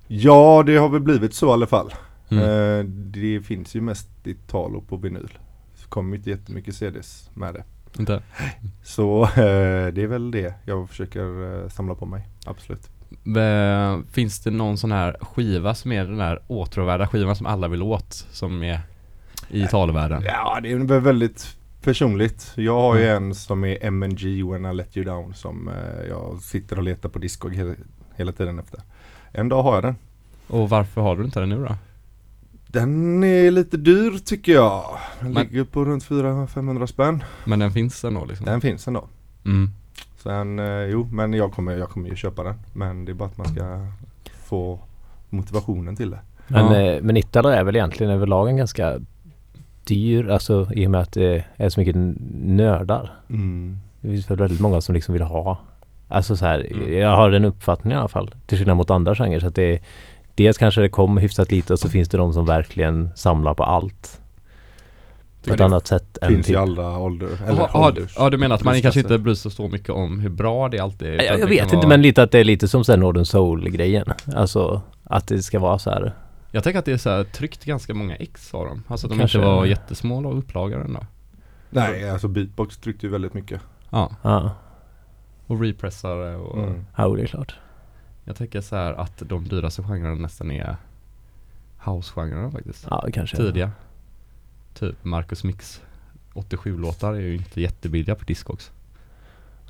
Ja 0.06 0.62
det 0.66 0.76
har 0.76 0.88
väl 0.88 1.00
blivit 1.00 1.34
så 1.34 1.48
i 1.48 1.52
alla 1.52 1.66
fall. 1.66 1.94
Mm. 2.30 2.44
Eh, 2.44 2.84
det 2.94 3.40
finns 3.40 3.76
ju 3.76 3.80
mest 3.80 4.26
Italo 4.26 4.80
på 4.80 4.96
vinyl. 4.96 5.38
Det 5.82 5.88
kommer 5.88 6.16
inte 6.16 6.30
jättemycket 6.30 6.74
CDs 6.74 7.30
med 7.34 7.54
det. 7.54 7.64
Inte? 7.98 8.22
Så 8.82 9.22
eh, 9.24 9.86
det 9.92 10.02
är 10.02 10.06
väl 10.06 10.30
det 10.30 10.54
jag 10.64 10.88
försöker 10.90 11.68
samla 11.68 11.94
på 11.94 12.06
mig. 12.06 12.28
Absolut. 12.46 12.90
Eh, 13.36 13.98
Finns 14.12 14.40
det 14.40 14.50
någon 14.50 14.78
sån 14.78 14.92
här 14.92 15.16
skiva 15.20 15.74
som 15.74 15.92
är 15.92 16.04
den 16.04 16.16
där 16.18 16.40
åtråvärda 16.46 17.06
skivan 17.06 17.36
som 17.36 17.46
alla 17.46 17.68
vill 17.68 17.82
åt? 17.82 18.12
Som 18.30 18.62
är 18.62 18.80
i 19.48 19.66
talvärlden? 19.66 20.22
Ja 20.26 20.58
det 20.62 20.72
är 20.72 20.76
väl 20.76 21.00
väldigt 21.00 21.56
personligt. 21.82 22.52
Jag 22.54 22.80
har 22.80 22.96
ju 22.96 23.04
Mm. 23.04 23.24
en 23.24 23.34
som 23.34 23.64
är 23.64 23.84
MNG 23.84 24.42
When 24.52 24.66
I 24.66 24.74
Let 24.74 24.96
You 24.96 25.06
Down 25.06 25.34
som 25.34 25.68
eh, 25.68 26.08
jag 26.08 26.40
sitter 26.42 26.76
och 26.76 26.82
letar 26.82 27.08
på 27.08 27.18
Discog 27.18 27.54
hela, 27.54 27.74
hela 28.16 28.32
tiden 28.32 28.58
efter. 28.58 28.80
En 29.32 29.48
dag 29.48 29.62
har 29.62 29.74
jag 29.74 29.82
den. 29.82 29.96
Och 30.48 30.68
varför 30.70 31.00
har 31.00 31.16
du 31.16 31.24
inte 31.24 31.40
den 31.40 31.48
nu 31.48 31.64
då? 31.64 31.74
Den 32.66 33.24
är 33.24 33.50
lite 33.50 33.76
dyr 33.76 34.18
tycker 34.24 34.52
jag. 34.52 34.98
Den 35.20 35.32
Men- 35.32 35.42
ligger 35.42 35.64
på 35.64 35.84
runt 35.84 36.04
400-500 36.04 36.86
spänn. 36.86 37.24
Men 37.44 37.58
den 37.58 37.72
finns 37.72 38.04
ändå 38.04 38.24
liksom? 38.24 38.46
Den 38.46 38.60
finns 38.60 38.88
ändå. 38.88 39.08
Mm. 39.44 39.70
Sen, 40.22 40.58
eh, 40.58 40.82
jo 40.82 41.08
men 41.12 41.32
jag 41.32 41.52
kommer, 41.52 41.76
jag 41.76 41.88
kommer 41.90 42.08
ju 42.08 42.16
köpa 42.16 42.42
den. 42.44 42.54
Men 42.72 43.04
det 43.04 43.12
är 43.12 43.14
bara 43.14 43.28
att 43.28 43.38
man 43.38 43.46
ska 43.48 43.86
få 44.44 44.78
motivationen 45.30 45.96
till 45.96 46.10
det. 46.10 46.18
Men, 46.48 46.64
Ja. 46.72 46.80
eh, 46.80 47.02
men 47.02 47.16
Italo 47.16 47.48
är 47.48 47.64
väl 47.64 47.76
egentligen 47.76 48.12
överlag 48.12 48.48
en 48.48 48.56
ganska 48.56 48.98
dyr, 49.84 50.28
alltså 50.28 50.68
i 50.74 50.86
och 50.86 50.90
med 50.90 51.00
att 51.00 51.12
det 51.12 51.44
är 51.56 51.68
så 51.68 51.80
mycket 51.80 51.96
nördar. 52.44 53.12
Mm. 53.30 53.78
Det 54.00 54.08
finns 54.08 54.30
väl 54.30 54.38
väldigt 54.38 54.60
många 54.60 54.80
som 54.80 54.94
liksom 54.94 55.12
vill 55.12 55.22
ha 55.22 55.58
Alltså 56.10 56.36
så 56.36 56.46
här, 56.46 56.66
Mm. 56.72 56.98
jag 56.98 57.16
har 57.16 57.30
den 57.30 57.44
uppfattningen 57.44 57.96
i 57.96 58.00
alla 58.00 58.08
fall. 58.08 58.34
Till 58.46 58.58
skillnad 58.58 58.76
mot 58.76 58.90
andra 58.90 59.14
genrer. 59.14 59.40
Så 59.40 59.46
att 59.46 59.54
det 59.54 59.74
är, 59.74 59.80
dels 60.34 60.58
kanske 60.58 60.80
det 60.80 60.88
kom 60.88 61.16
hyfsat 61.18 61.50
lite 61.50 61.72
och 61.72 61.78
så 61.78 61.88
finns 61.88 62.08
det 62.08 62.18
de 62.18 62.32
som 62.32 62.46
verkligen 62.46 63.10
samlar 63.16 63.54
på 63.54 63.64
allt. 63.64 64.20
På 65.48 65.52
Ja, 65.52 65.54
ett 65.54 65.60
annat 65.60 65.86
sätt 65.86 66.18
än 66.22 66.28
Finns 66.28 66.46
typ, 66.46 66.54
i 66.54 66.56
alla 66.56 66.98
ålder. 66.98 67.28
Eller 67.46 67.58
Ja, 67.60 67.70
ja, 67.72 67.86
ålders. 67.88 68.14
ja, 68.18 68.30
du 68.30 68.38
menar 68.38 68.54
att 68.54 68.64
man 68.64 68.80
kanske 68.82 69.00
inte 69.00 69.18
bryr 69.18 69.34
sig 69.34 69.50
så 69.50 69.68
mycket 69.68 69.90
om 69.90 70.20
hur 70.20 70.30
bra 70.30 70.68
det 70.68 70.78
alltid 70.78 71.08
är? 71.08 71.22
jag, 71.22 71.40
jag 71.40 71.46
vet 71.46 71.64
inte 71.64 71.76
vara- 71.76 71.88
men 71.88 72.02
lite 72.02 72.22
att 72.22 72.30
det 72.30 72.38
är 72.38 72.44
lite 72.44 72.68
som 72.68 72.84
sen 72.84 73.00
Northern 73.00 73.24
Soul-grejen. 73.24 74.06
Alltså 74.36 74.82
att 75.04 75.26
det 75.26 75.42
ska 75.42 75.58
vara 75.58 75.78
så 75.78 75.90
här. 75.90 76.12
Jag 76.50 76.64
tänker 76.64 76.78
att 76.78 76.84
det 76.84 76.92
är 76.92 76.96
så 76.96 77.10
här 77.10 77.24
tryckt 77.24 77.64
ganska 77.64 77.94
många 77.94 78.16
ex 78.16 78.54
av 78.54 78.66
dem. 78.66 78.82
Alltså 78.88 79.06
att 79.06 79.10
de 79.12 79.18
Kanske. 79.18 79.38
inte 79.38 79.46
var 79.48 79.66
jättesmå 79.66 80.16
och 80.18 80.38
upplagor 80.38 80.84
ändå. 80.84 81.00
Nej 81.70 82.10
alltså 82.10 82.28
beatbox 82.28 82.76
tryckte 82.78 83.06
ju 83.06 83.12
väldigt 83.12 83.34
mycket. 83.34 83.60
Ja, 83.90 84.10
Ja, 84.22 84.50
och 85.46 85.60
repressare 85.60 86.36
och 86.36 86.58
Mm. 86.58 86.84
ja 86.96 87.08
det 87.08 87.22
är 87.22 87.26
klart. 87.26 87.54
jag 88.24 88.36
tänker 88.36 88.60
så 88.60 88.76
här 88.76 88.92
att 88.92 89.22
de 89.26 89.48
dyraste 89.48 89.82
genrerna 89.82 90.14
nästan 90.14 90.50
är 90.50 90.76
house-genrerna 91.84 92.50
faktiskt. 92.50 92.86
Ja, 92.90 93.06
kanske. 93.12 93.36
Tidiga. 93.36 93.70
Typ 94.78 95.04
Marcus 95.04 95.44
Mix 95.44 95.80
87-låtar 96.34 97.14
är 97.14 97.20
ju 97.20 97.34
inte 97.34 97.60
jättebilliga 97.60 98.14
på 98.14 98.24
Discogs. 98.24 98.70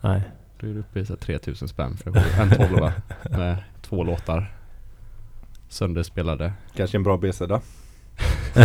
Nej. 0.03 0.23
Då 0.61 0.67
är 0.67 0.71
du 0.75 0.81
uppe 0.81 1.01
i 1.01 1.07
så 1.07 1.13
här 1.13 1.21
3000 1.21 1.69
spänn 1.69 1.97
för 1.97 2.17
en 2.41 2.51
tolva 2.51 2.93
med 3.31 3.57
två 3.83 4.05
låtar. 4.05 4.53
Sönderspelade. 5.69 6.53
Kanske 6.77 6.97
en 6.97 7.03
bra 7.03 7.17
B-sida. 7.17 7.61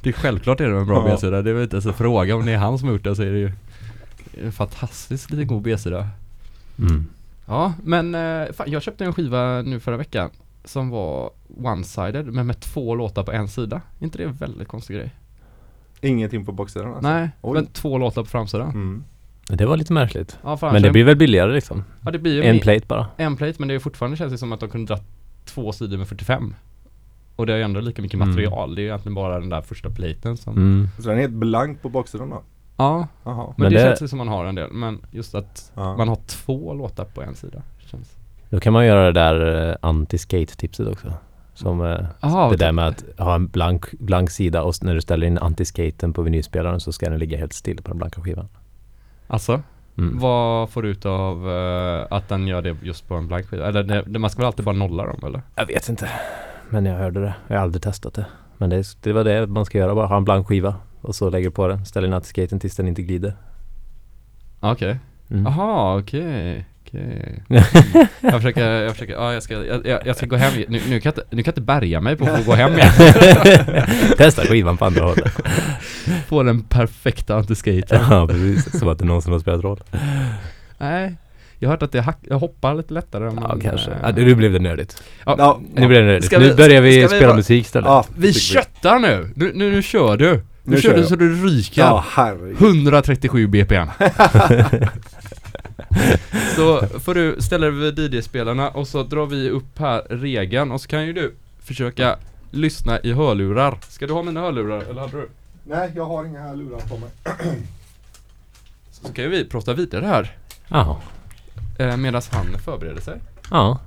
Det 0.00 0.08
är 0.10 0.12
självklart 0.12 0.60
är 0.60 0.68
det 0.68 0.78
en 0.78 0.86
bra 0.86 1.08
Ja. 1.08 1.12
B-sida. 1.14 1.42
Det 1.42 1.50
är 1.50 1.54
väl 1.54 1.62
inte 1.62 1.76
ens 1.76 1.86
en 1.86 1.94
fråga 1.94 2.36
om 2.36 2.46
det 2.46 2.52
är 2.52 2.56
han 2.58 2.78
som 2.78 2.88
har 2.88 2.92
gjort 2.94 3.04
det 3.04 3.16
så 3.16 3.22
är 3.22 3.30
det 3.30 3.38
ju 3.38 3.52
en 4.42 4.52
fantastiskt 4.52 5.30
liten 5.30 5.46
god 5.46 5.62
B-sida. 5.62 6.08
Mm. 6.78 7.06
Ja, 7.46 7.74
men 7.84 8.14
eh, 8.14 8.52
fan, 8.52 8.70
jag 8.70 8.82
köpte 8.82 9.04
en 9.04 9.12
skiva 9.12 9.62
nu 9.62 9.80
förra 9.80 9.96
veckan 9.96 10.30
som 10.66 10.90
var 10.90 11.30
one-sided 11.56 12.30
men 12.30 12.46
med 12.46 12.60
två 12.60 12.94
låtar 12.94 13.22
på 13.22 13.32
en 13.32 13.48
sida. 13.48 13.80
Inte 14.00 14.18
det 14.18 14.24
en 14.24 14.32
väldigt 14.32 14.68
konstig 14.68 14.96
grej? 14.96 15.14
Ingenting 16.00 16.44
på 16.46 16.52
baksidan 16.52 16.86
alltså. 16.88 17.02
Nej, 17.12 17.30
Oj. 17.42 17.54
men 17.54 17.66
två 17.66 17.98
låtar 17.98 18.22
på 18.22 18.28
framsidan. 18.28 18.68
Mm. 18.70 19.04
Det 19.48 19.66
var 19.66 19.76
lite 19.76 19.92
märkligt. 19.92 20.38
Ja, 20.44 20.58
Men 20.62 20.82
det 20.82 20.90
blir 20.90 21.04
väl 21.04 21.16
billigare 21.16 21.52
liksom? 21.54 21.84
ja, 22.04 22.10
det 22.10 22.18
blir 22.18 22.34
ju 22.34 22.42
En 22.44 22.58
plate 22.60 22.86
bara. 22.86 23.06
en 23.16 23.36
plate 23.36 23.54
men 23.58 23.68
det 23.68 23.74
är 23.74 23.78
fortfarande 23.78 24.16
känns 24.16 24.32
det 24.32 24.38
som 24.38 24.52
att 24.52 24.60
de 24.60 24.68
kunde 24.68 24.94
dra 24.94 25.02
två 25.44 25.72
sidor 25.72 25.98
med 25.98 26.08
45. 26.08 26.54
Och 27.36 27.46
det 27.46 27.52
är 27.52 27.56
ju 27.56 27.62
ändå 27.62 27.80
lika 27.80 28.02
mycket 28.02 28.14
Mm. 28.14 28.28
material. 28.28 28.74
Det 28.74 28.80
är 28.80 28.82
ju 28.82 28.88
egentligen 28.88 29.14
bara 29.14 29.40
den 29.40 29.48
där 29.48 29.62
första 29.62 29.90
platen 29.90 30.36
som 30.36 30.56
Mm. 30.56 30.88
Så 30.98 31.08
den 31.08 31.16
är 31.16 31.20
helt 31.20 31.32
blank 31.34 31.82
på 31.82 31.88
baksidan 31.88 32.30
då? 32.30 32.42
Ja, 32.76 33.08
Jaha. 33.24 33.44
men, 33.46 33.54
Men 33.56 33.72
det, 33.72 33.78
det- 33.78 33.84
känns 33.84 34.02
ju 34.02 34.08
som 34.08 34.18
man 34.18 34.28
har 34.28 34.44
en 34.44 34.54
del. 34.54 34.72
Men 34.72 35.00
just 35.10 35.34
att 35.34 35.72
Ja. 35.74 35.96
man 35.96 36.08
har 36.08 36.18
två 36.26 36.74
låtar 36.74 37.04
på 37.04 37.22
en 37.22 37.34
sida. 37.34 37.62
Känns. 37.78 38.15
Då 38.50 38.60
kan 38.60 38.72
man 38.72 38.86
göra 38.86 39.04
det 39.04 39.12
där 39.12 39.68
eh, 39.70 39.76
anti-skate-tipset 39.80 40.88
också. 40.88 41.12
Som 41.54 41.80
eh, 41.84 41.98
Aha, 42.20 42.50
det 42.50 42.56
där 42.56 42.72
med 42.72 42.86
att 42.88 43.04
ha 43.18 43.34
en 43.34 43.46
blank, 43.46 43.84
blank 43.98 44.30
sida 44.30 44.62
och 44.62 44.74
när 44.82 44.94
du 44.94 45.00
ställer 45.00 45.26
in 45.26 45.38
anti-skaten 45.38 46.12
på 46.12 46.22
vinylspelaren 46.22 46.80
så 46.80 46.92
ska 46.92 47.10
den 47.10 47.18
ligga 47.18 47.38
helt 47.38 47.52
still 47.52 47.82
på 47.82 47.88
den 47.90 47.98
blanka 47.98 48.20
skivan. 48.20 48.48
Alltså, 49.26 49.62
Mm. 49.98 50.18
vad 50.18 50.70
får 50.70 50.82
du 50.82 50.88
ut 50.88 51.06
av 51.06 51.50
eh, 51.50 52.06
att 52.10 52.28
den 52.28 52.46
gör 52.46 52.62
det 52.62 52.76
just 52.82 53.08
på 53.08 53.14
en 53.14 53.28
blank 53.28 53.46
skiva? 53.46 53.66
Eller 53.66 54.02
det, 54.06 54.18
man 54.18 54.30
ska 54.30 54.38
väl 54.40 54.46
alltid 54.46 54.64
bara 54.64 54.76
nolla 54.76 55.06
dem 55.06 55.20
eller? 55.26 55.42
Jag 55.54 55.66
vet 55.66 55.88
inte. 55.88 56.10
Men 56.70 56.86
jag 56.86 56.98
hörde 56.98 57.20
det. 57.20 57.34
Jag 57.48 57.56
har 57.56 57.62
aldrig 57.62 57.82
testat 57.82 58.14
det. 58.14 58.26
Men 58.58 58.70
det, 58.70 58.96
det 59.02 59.12
var 59.12 59.24
det 59.24 59.46
man 59.46 59.64
ska 59.64 59.78
göra. 59.78 59.94
Bara 59.94 60.06
ha 60.06 60.16
en 60.16 60.24
blank 60.24 60.46
skiva. 60.46 60.74
Och 61.00 61.14
så 61.14 61.30
lägger 61.30 61.48
du 61.48 61.54
på 61.54 61.68
den. 61.68 61.84
Ställer 61.86 62.08
in 62.08 62.14
anti-skaten 62.14 62.60
tills 62.60 62.76
den 62.76 62.88
inte 62.88 63.02
glider. 63.02 63.36
Okej. 64.60 64.98
Mm. 65.30 65.44
Jaha, 65.44 65.98
okej. 65.98 66.66
Okej. 66.96 67.42
Jag 68.20 68.32
försöker, 68.32 68.70
jag 68.70 68.92
försöker, 68.92 69.12
ja 69.14 69.32
jag 69.32 69.42
ska, 69.42 69.64
jag, 69.84 70.00
jag, 70.06 70.16
ska 70.16 70.26
gå 70.26 70.36
hem, 70.36 70.52
nu, 70.68 70.80
nu, 70.88 71.00
kan 71.00 71.12
jag 71.14 71.22
inte, 71.22 71.24
nu 71.30 71.42
kan 71.42 71.50
jag 71.50 71.52
inte 71.52 71.60
bärga 71.60 72.00
mig 72.00 72.16
på 72.16 72.24
att 72.24 72.46
gå 72.46 72.52
hem 72.54 72.72
igen. 72.72 72.90
Testa 74.18 74.42
skivan 74.42 74.76
på 74.76 74.84
andra 74.84 75.04
hållet. 75.04 75.32
Få 76.28 76.42
den 76.42 76.62
perfekta 76.62 77.36
antiskaten. 77.36 78.00
ja, 78.10 78.26
precis. 78.26 78.78
Som 78.78 78.88
att 78.88 78.98
det 78.98 79.04
är 79.04 79.06
någon 79.06 79.22
som 79.22 79.32
har 79.32 79.40
spelat 79.40 79.64
roll. 79.64 79.80
Nej, 80.78 81.14
jag 81.58 81.68
har 81.68 81.72
hört 81.74 81.82
att 81.82 81.92
det 81.92 82.00
hack, 82.00 82.18
jag 82.22 82.38
hoppar 82.38 82.74
lite 82.74 82.94
lättare 82.94 83.28
om 83.28 83.34
Ja, 83.42 83.48
man, 83.48 83.60
kanske. 83.60 83.90
eh, 83.90 83.96
Ja, 84.02 84.12
nu 84.16 84.34
blev 84.34 84.52
det 84.52 84.58
nördigt. 84.58 85.02
ja, 85.26 85.34
Ja, 85.38 85.60
Nu 85.74 85.86
blir 85.86 86.00
det 86.00 86.06
nördigt. 86.06 86.26
Ska 86.26 86.38
nu 86.38 86.48
vi- 86.48 86.54
börjar 86.54 86.80
vi 86.80 87.00
vi 87.00 87.06
spela 87.08 87.26
bara- 87.26 87.36
musik 87.36 87.64
istället. 87.66 87.86
Ja, 87.88 88.06
Vi 88.16 88.32
köttar 88.32 88.98
nu! 88.98 89.30
Nu, 89.36 89.52
nu, 89.54 89.70
nu 89.72 89.82
kör 89.82 90.16
du! 90.16 90.32
Nu, 90.32 90.40
Nu 90.74 90.80
kör 90.80 90.90
kör 90.90 90.96
du 90.98 91.04
så 91.06 91.16
du 91.16 91.46
ryker! 91.46 91.80
Ja, 91.82 92.04
herregud. 92.10 92.56
137 92.60 93.46
BPM 93.46 93.88
Så 96.56 96.80
får 97.00 97.14
du 97.14 97.36
ställa 97.42 97.66
dig 97.70 97.92
vid 97.92 98.14
DJ-spelarna 98.14 98.68
och 98.68 98.88
så 98.88 99.02
drar 99.02 99.26
vi 99.26 99.50
upp 99.50 99.78
här 99.78 100.02
regeln 100.10 100.72
och 100.72 100.80
så 100.80 100.88
kan 100.88 101.06
ju 101.06 101.12
du 101.12 101.34
försöka 101.60 102.16
lyssna 102.50 103.00
i 103.00 103.12
hörlurar 103.12 103.78
Ska 103.88 104.06
du 104.06 104.12
ha 104.12 104.22
mina 104.22 104.40
hörlurar 104.40 104.82
eller 104.90 105.00
hade 105.00 105.12
du? 105.16 105.28
Nej, 105.64 105.92
jag 105.96 106.04
har 106.06 106.24
inga 106.24 106.40
här 106.40 106.56
lurar 106.56 106.78
på 106.78 106.96
mig. 106.96 107.08
Så 108.90 109.12
kan 109.12 109.24
ju 109.24 109.30
vi 109.30 109.44
prata 109.44 109.74
vidare 109.74 110.06
här 110.06 110.36
Ja. 110.68 111.00
eh, 111.78 111.96
medan 111.96 112.22
han 112.30 112.46
förbereder 112.64 113.00
sig 113.00 113.18
Ja. 113.50 113.78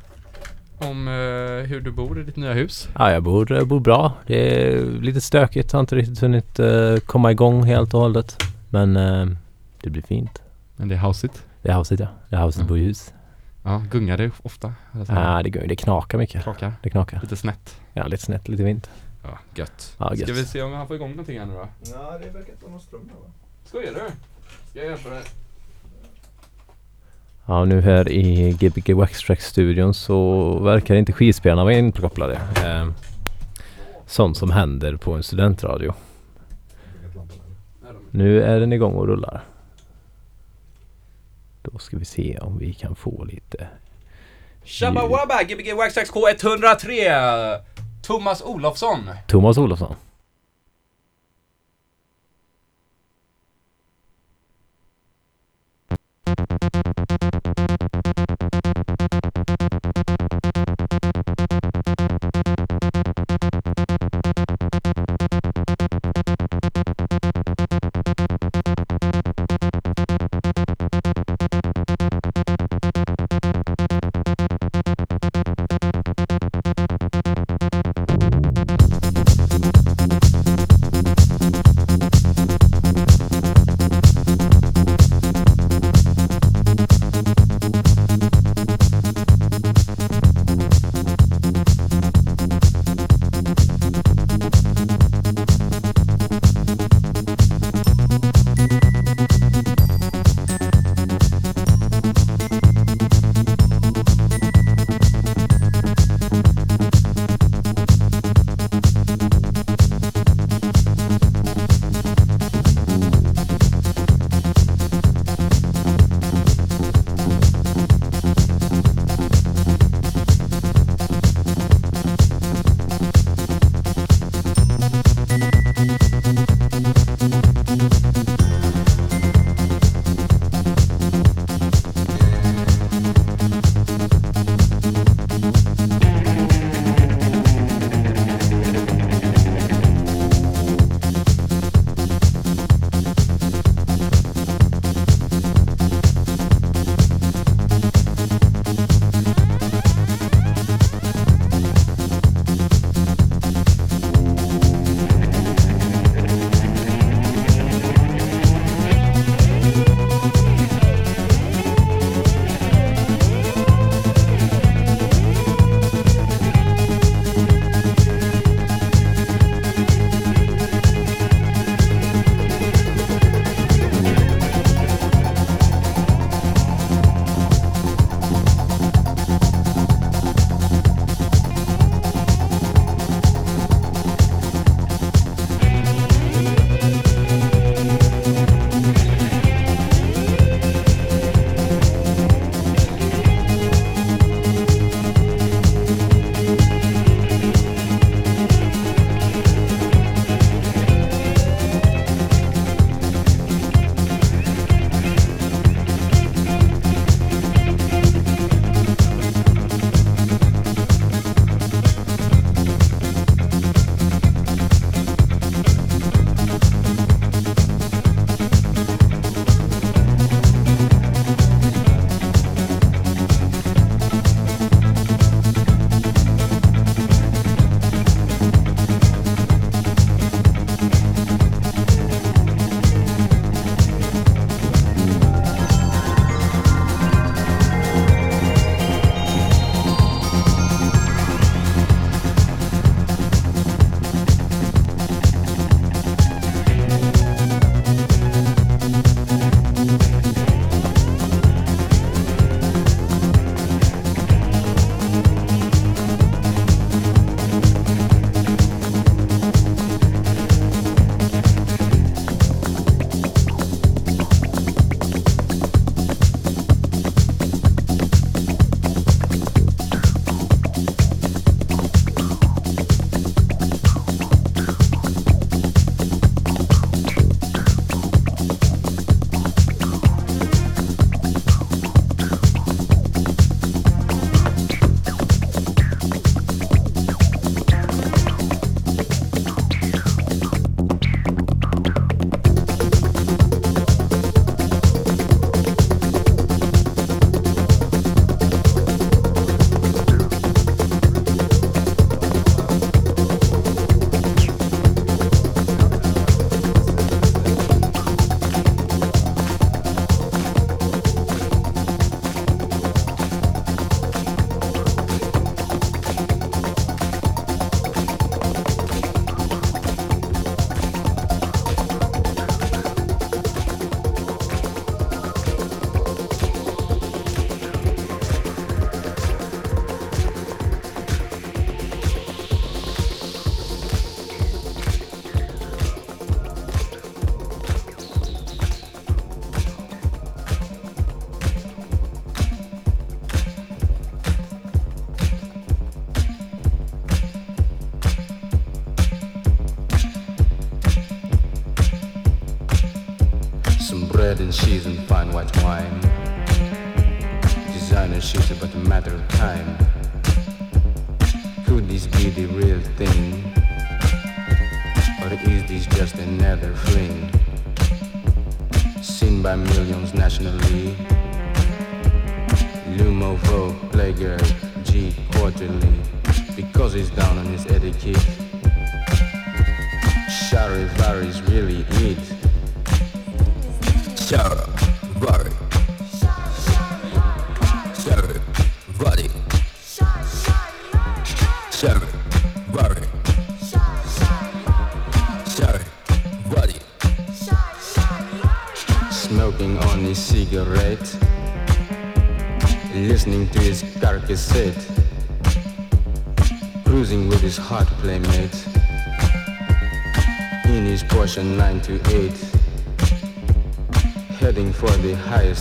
Om 0.77 1.07
eh, 1.07 1.13
hur 1.69 1.81
du 1.81 1.91
bor 1.91 2.19
i 2.19 2.23
ditt 2.23 2.35
nya 2.35 2.53
hus 2.53 2.87
Ja, 2.97 3.11
jag 3.11 3.23
bor, 3.23 3.51
jag 3.51 3.67
bor 3.67 3.79
bra. 3.79 4.13
Det 4.27 4.63
är 4.67 4.85
lite 4.85 5.21
stökigt. 5.21 5.71
Har 5.71 5.79
inte 5.79 5.95
riktigt 5.95 6.19
hunnit 6.19 6.59
eh, 6.59 6.95
komma 7.05 7.31
igång 7.31 7.63
helt 7.63 7.93
och 7.93 7.99
hållet. 7.99 8.43
Men 8.69 8.97
eh, 8.97 9.27
det 9.81 9.89
blir 9.89 10.01
fint. 10.01 10.41
Men 10.75 10.87
det 10.87 10.95
är 10.95 10.99
houseigt 10.99 11.43
Det 11.61 11.69
är 11.71 11.77
huset 11.77 11.99
ja. 11.99 12.07
Det 12.29 12.35
är 12.35 12.45
huset 12.45 12.59
Mm. 12.61 12.67
bor 12.67 12.77
i 12.77 12.81
hus. 12.83 13.13
Ja, 13.63 13.83
gungar 13.91 14.17
det 14.17 14.31
ofta? 14.43 14.73
Alltså, 14.91 15.13
Ja, 15.13 15.43
det, 15.43 15.49
går, 15.49 15.61
det 15.67 15.75
knakar 15.75 16.17
mycket. 16.17 16.43
Krakar? 16.43 16.73
Det 16.83 16.89
knakar. 16.89 17.19
Lite 17.21 17.35
snett? 17.35 17.81
Ja, 17.93 18.07
lite 18.07 18.23
snett, 18.23 18.47
lite 18.47 18.63
vint. 18.63 18.89
Ja, 19.23 19.29
gött 19.55 19.95
Ja, 19.97 20.05
Ska 20.05 20.15
gött. 20.15 20.29
vi 20.29 20.45
se 20.45 20.61
om 20.61 20.73
han 20.73 20.87
får 20.87 20.95
igång 20.95 21.09
någonting 21.09 21.39
här 21.39 21.45
nu 21.45 21.53
då? 21.53 21.59
Nej, 21.59 22.19
det 22.23 22.29
verkar 22.29 22.51
inte 22.51 22.63
vara 22.63 22.71
någon 22.71 22.81
ström 22.81 23.09
här 23.13 23.19
va? 23.19 23.31
Skojar 23.65 23.93
du? 23.93 23.99
Ska 24.69 24.79
jag 24.79 24.87
hjälpa 24.89 25.09
dig? 25.09 25.21
Ja, 27.45 27.65
nu 27.65 27.81
här 27.81 28.09
i 28.09 28.51
Gbg 28.59 28.93
Waxtrax-studion 28.95 29.93
så 29.93 30.59
verkar 30.59 30.95
inte 30.95 31.13
skivspelarna 31.13 31.63
vara 31.63 31.73
inkopplade. 31.73 32.33
Eh, 32.65 32.89
sånt 34.07 34.37
som 34.37 34.51
händer 34.51 34.95
på 34.95 35.13
en 35.13 35.23
studentradio. 35.23 35.93
Nu 38.11 38.43
är 38.43 38.59
den 38.59 38.73
igång 38.73 38.93
och 38.93 39.07
rullar. 39.07 39.43
Då 41.71 41.79
ska 41.79 41.97
vi 41.97 42.05
se 42.05 42.37
om 42.41 42.57
vi 42.57 42.73
kan 42.73 42.95
få 42.95 43.23
lite 43.23 43.67
Shabba 44.65 45.07
wabba, 45.07 45.43
Gbg 45.43 45.73
Waxtrax 45.73 46.11
K103 46.11 47.59
Thomas 48.03 48.41
Olofsson. 48.41 49.09
Thomas 49.27 49.57
Olofsson. 49.57 49.95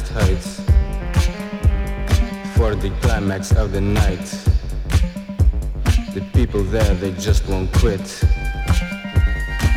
highest 0.07 0.09
heights 0.09 0.61
for 2.57 2.75
the 2.75 2.91
climax 3.01 3.53
of 3.53 3.73
the 3.73 3.81
night. 3.81 4.27
The 6.15 6.25
people 6.33 6.63
there, 6.65 6.95
they 6.95 7.13
just 7.13 7.49
won't 7.49 7.73
quit 7.75 8.03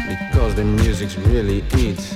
because 0.07 0.55
the 0.55 0.63
music's 0.63 1.17
really 1.17 1.63
it. 1.71 2.10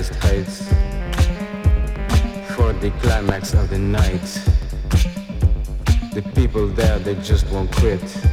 highest 0.00 0.14
heights 0.24 0.68
for 2.54 2.72
the 2.72 2.90
climax 3.02 3.52
of 3.52 3.68
the 3.68 3.78
night. 3.78 4.22
The 6.14 6.22
people 6.34 6.68
there, 6.68 6.98
they 6.98 7.16
just 7.16 7.46
won't 7.50 7.70
quit. 7.72 8.29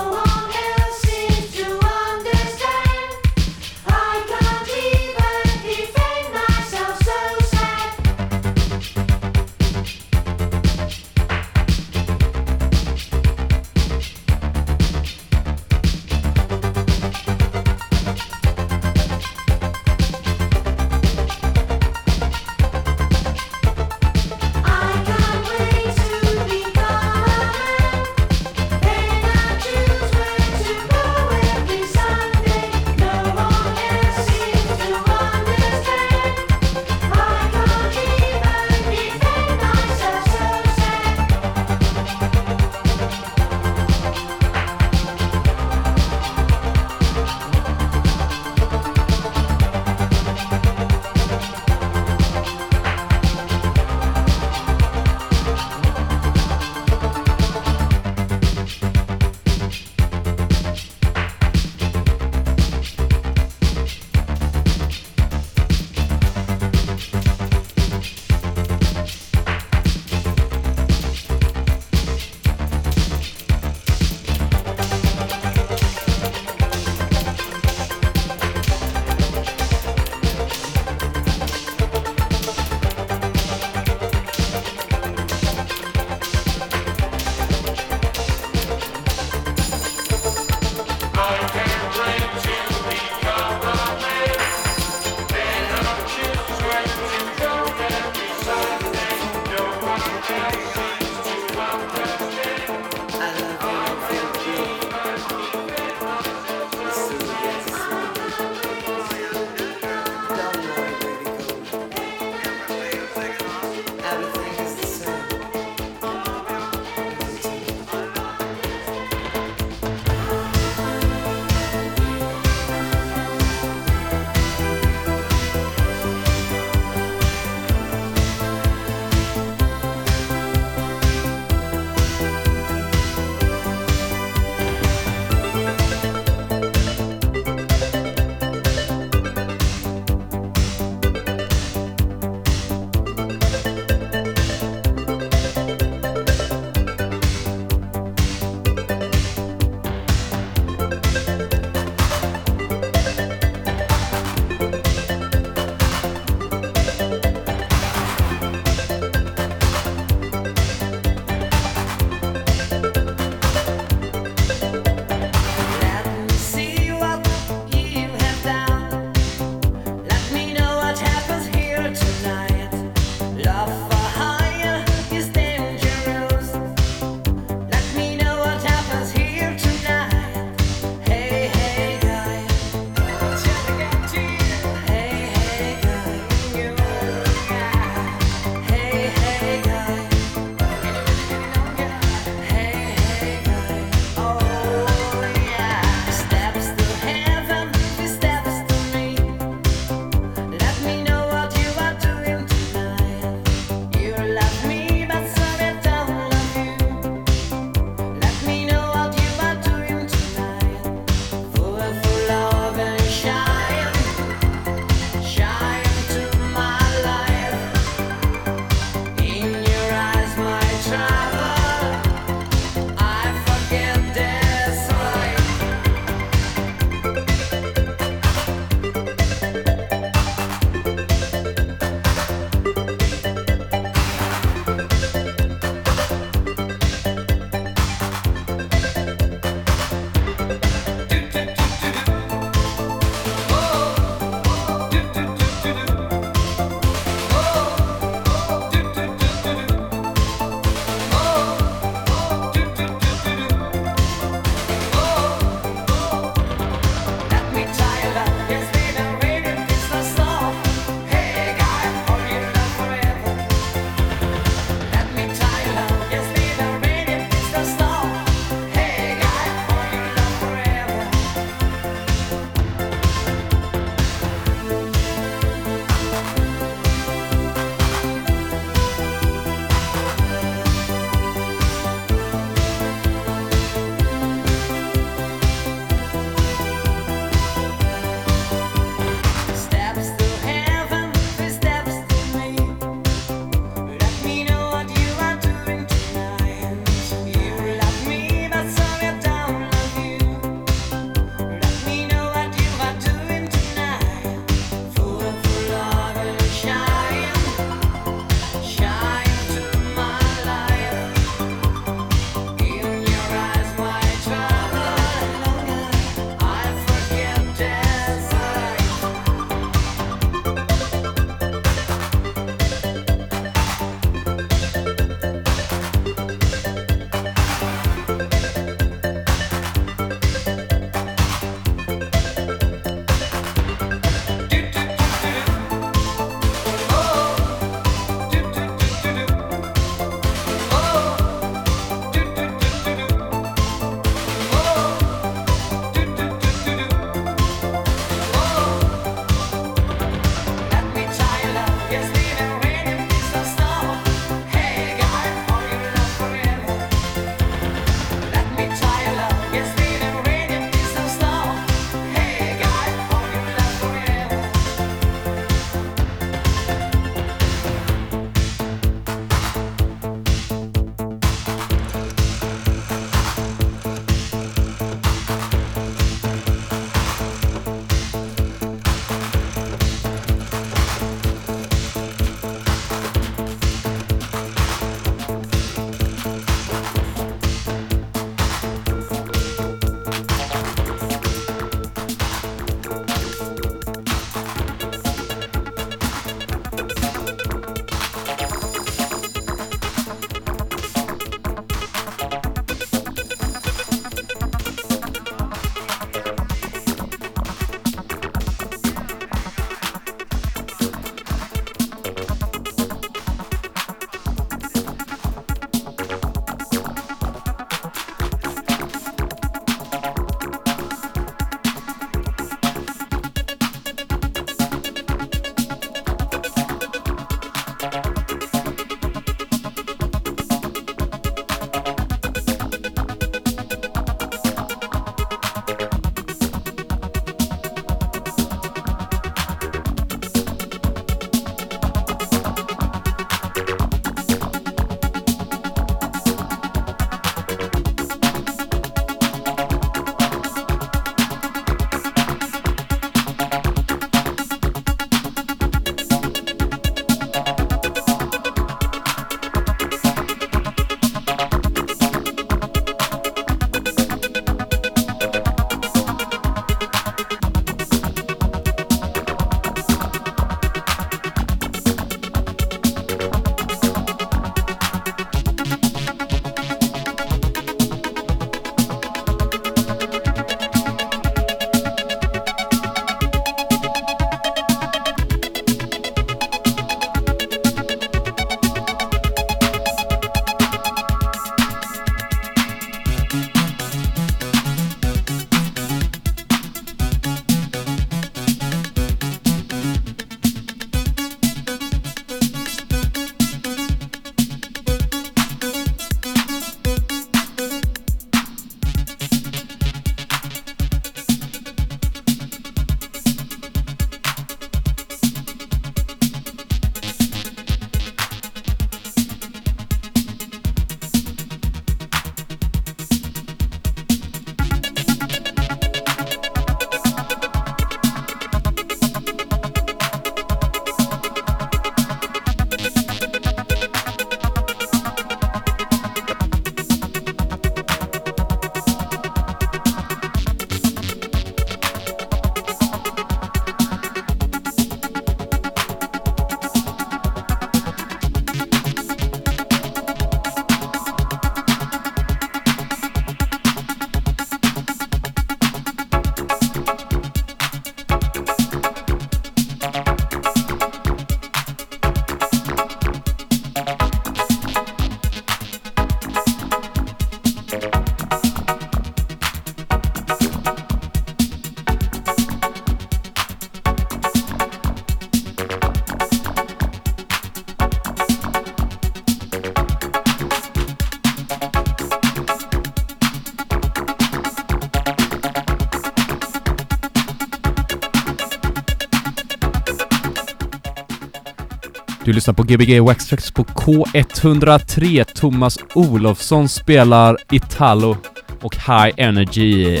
Du 592.26 592.32
lyssnar 592.32 592.54
på 592.54 592.62
Gbg 592.62 593.00
Waxtrax 593.00 593.50
på 593.50 593.64
K103. 593.64 595.24
Thomas 595.24 595.78
Olofsson 595.94 596.68
spelar 596.68 597.36
Italo 597.50 598.16
och 598.60 598.76
High 598.76 599.14
Energy 599.16 600.00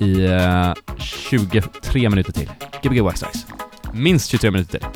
i 0.00 0.24
eh, 0.24 0.72
23 0.98 2.10
minuter 2.10 2.32
till. 2.32 2.50
Gbg 2.82 3.00
Waxtrax. 3.00 3.46
Minst 3.92 4.30
23 4.30 4.50
minuter 4.50 4.78
till. 4.78 4.88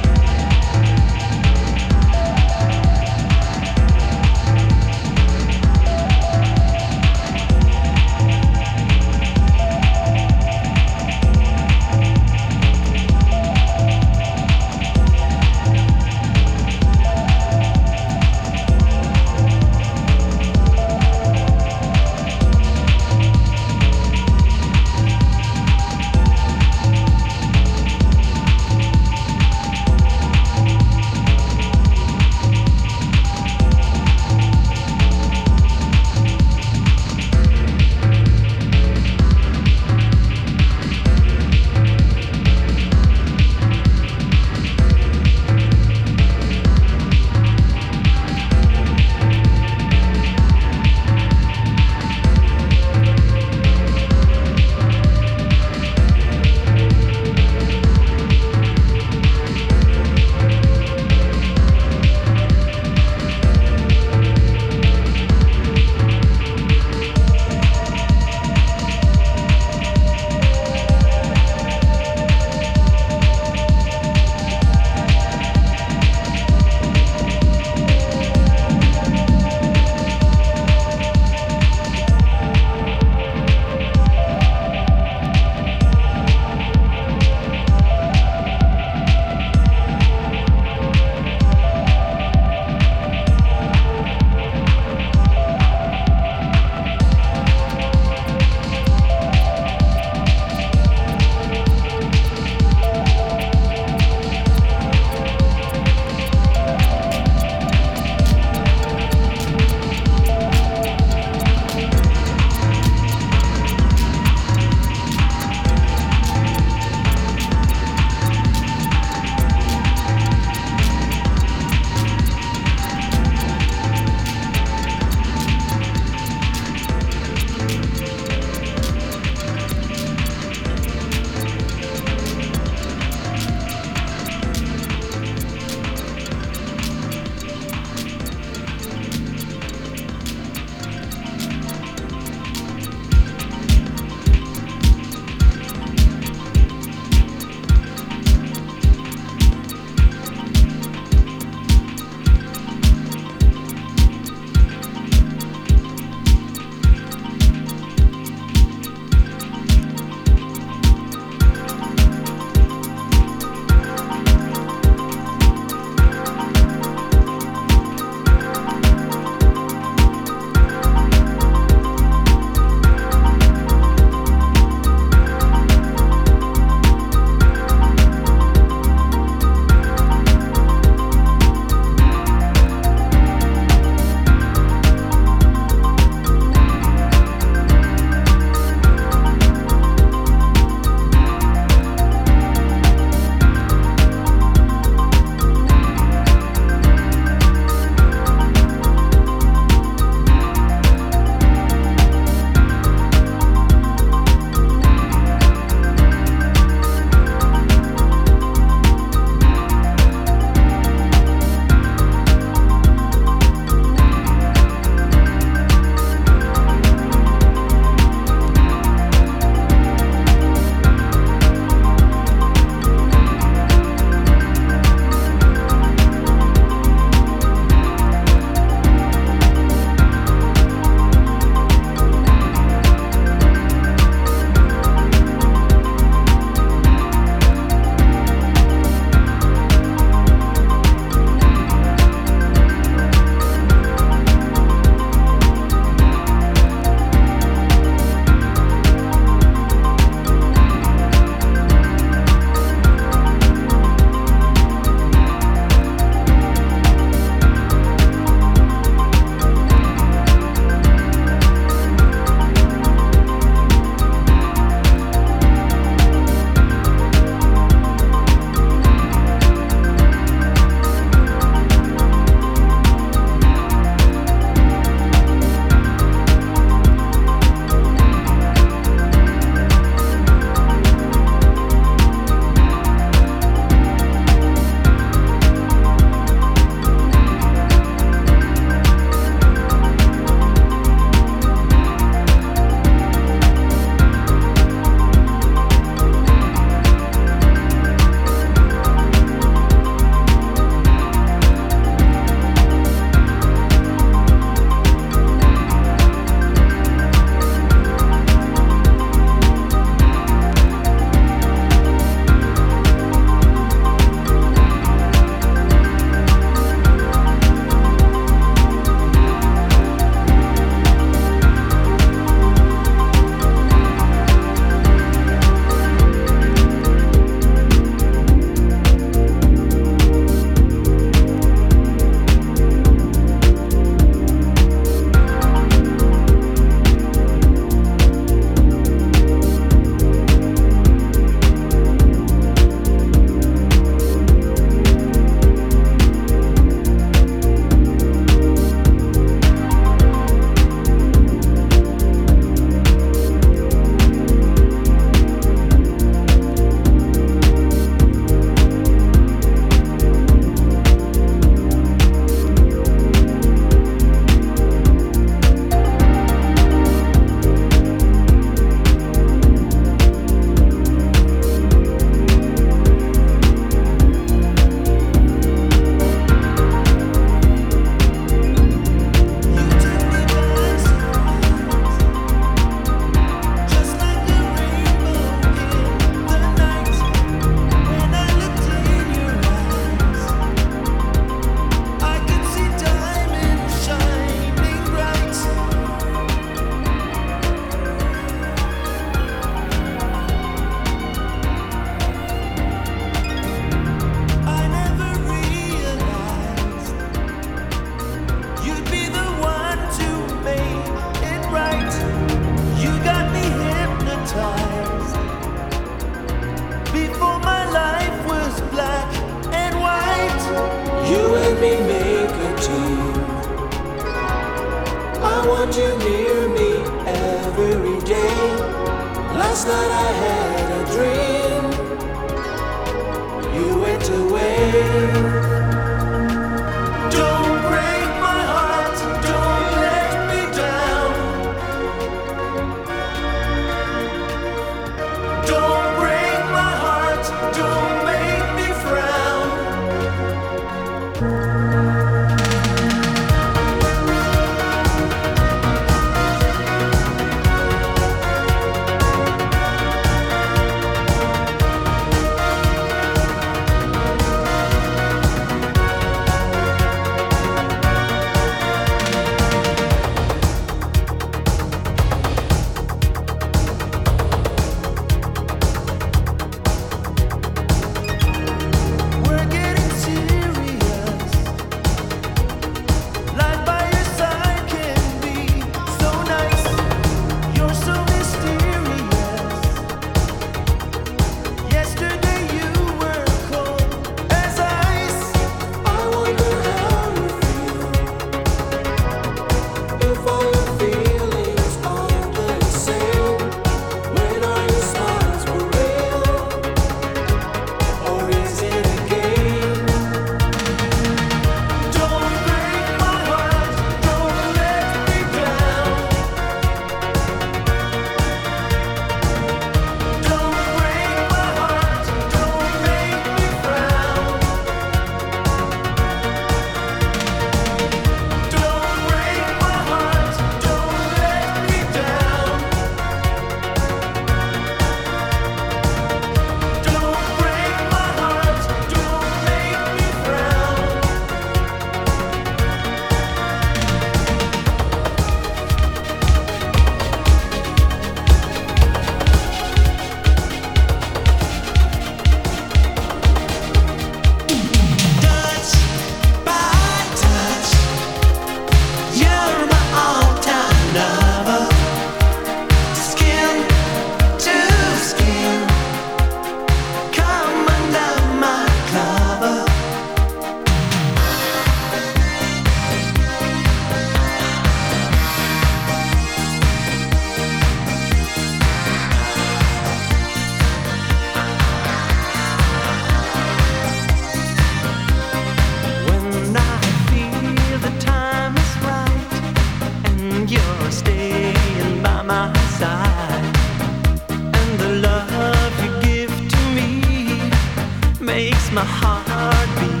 my 598.73 598.85
heartbeat. 598.85 600.00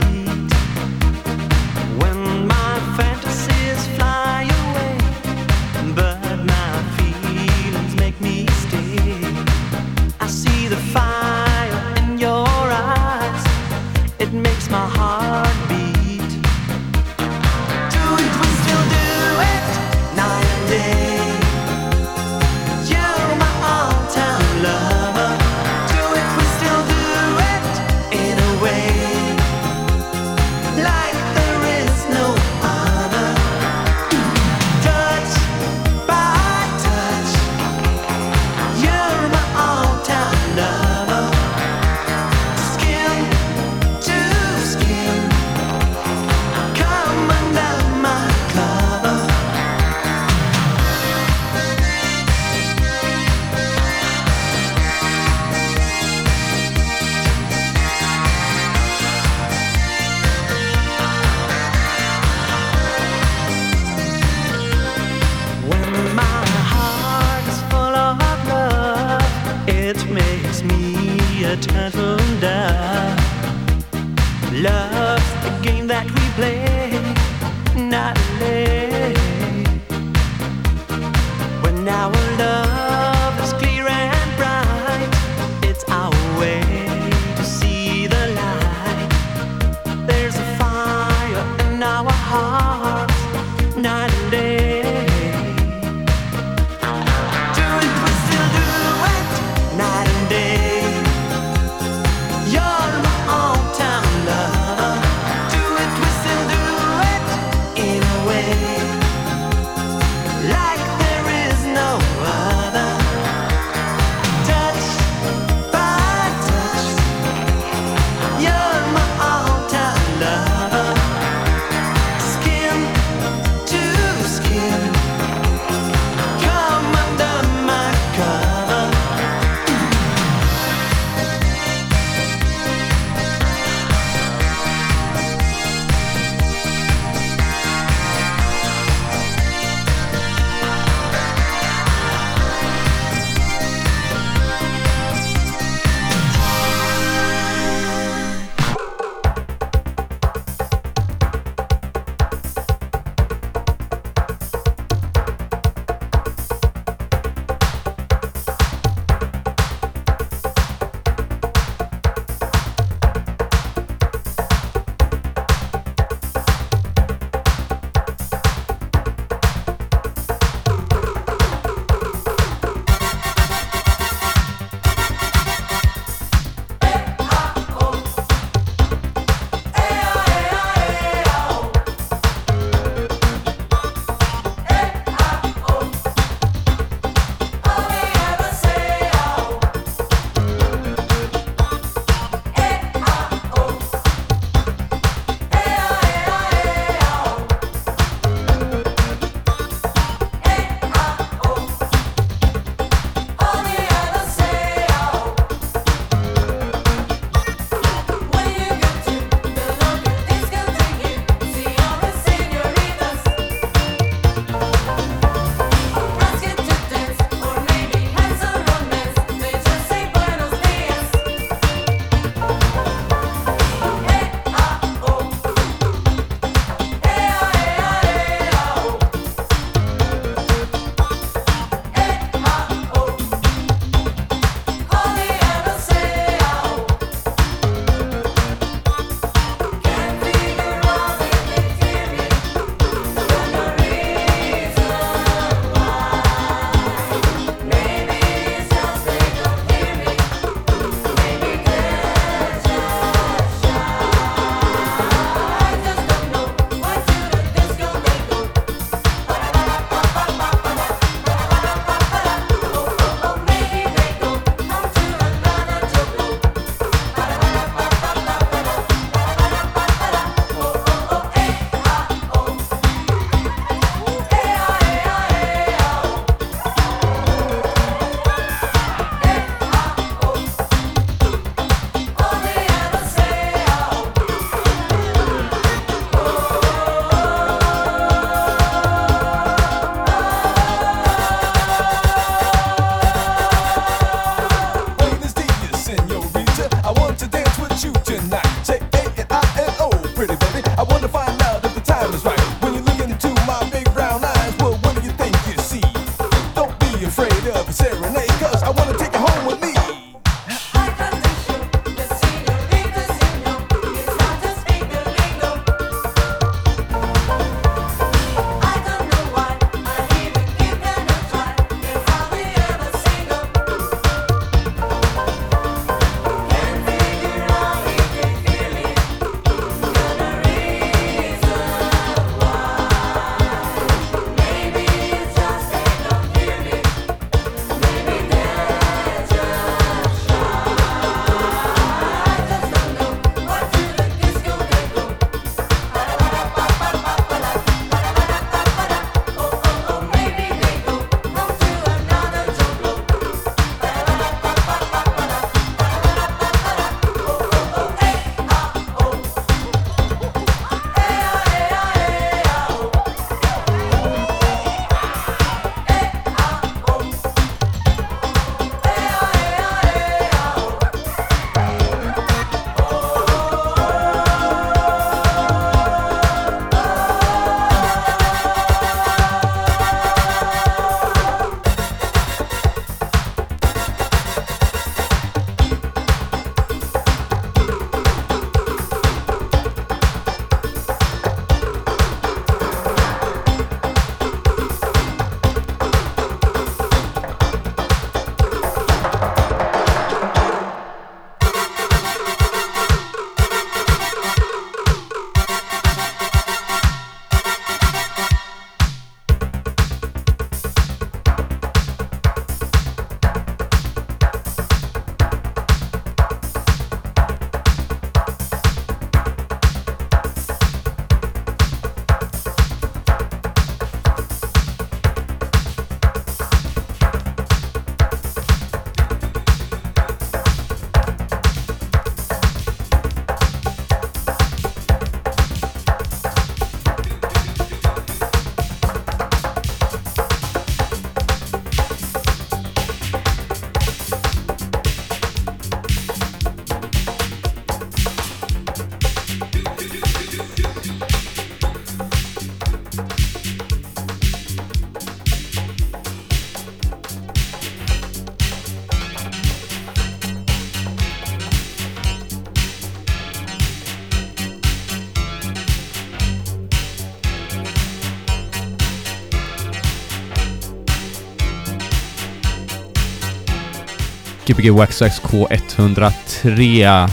Gbg 474.51 474.69
Waxax 474.71 475.21
K103. 475.21 477.09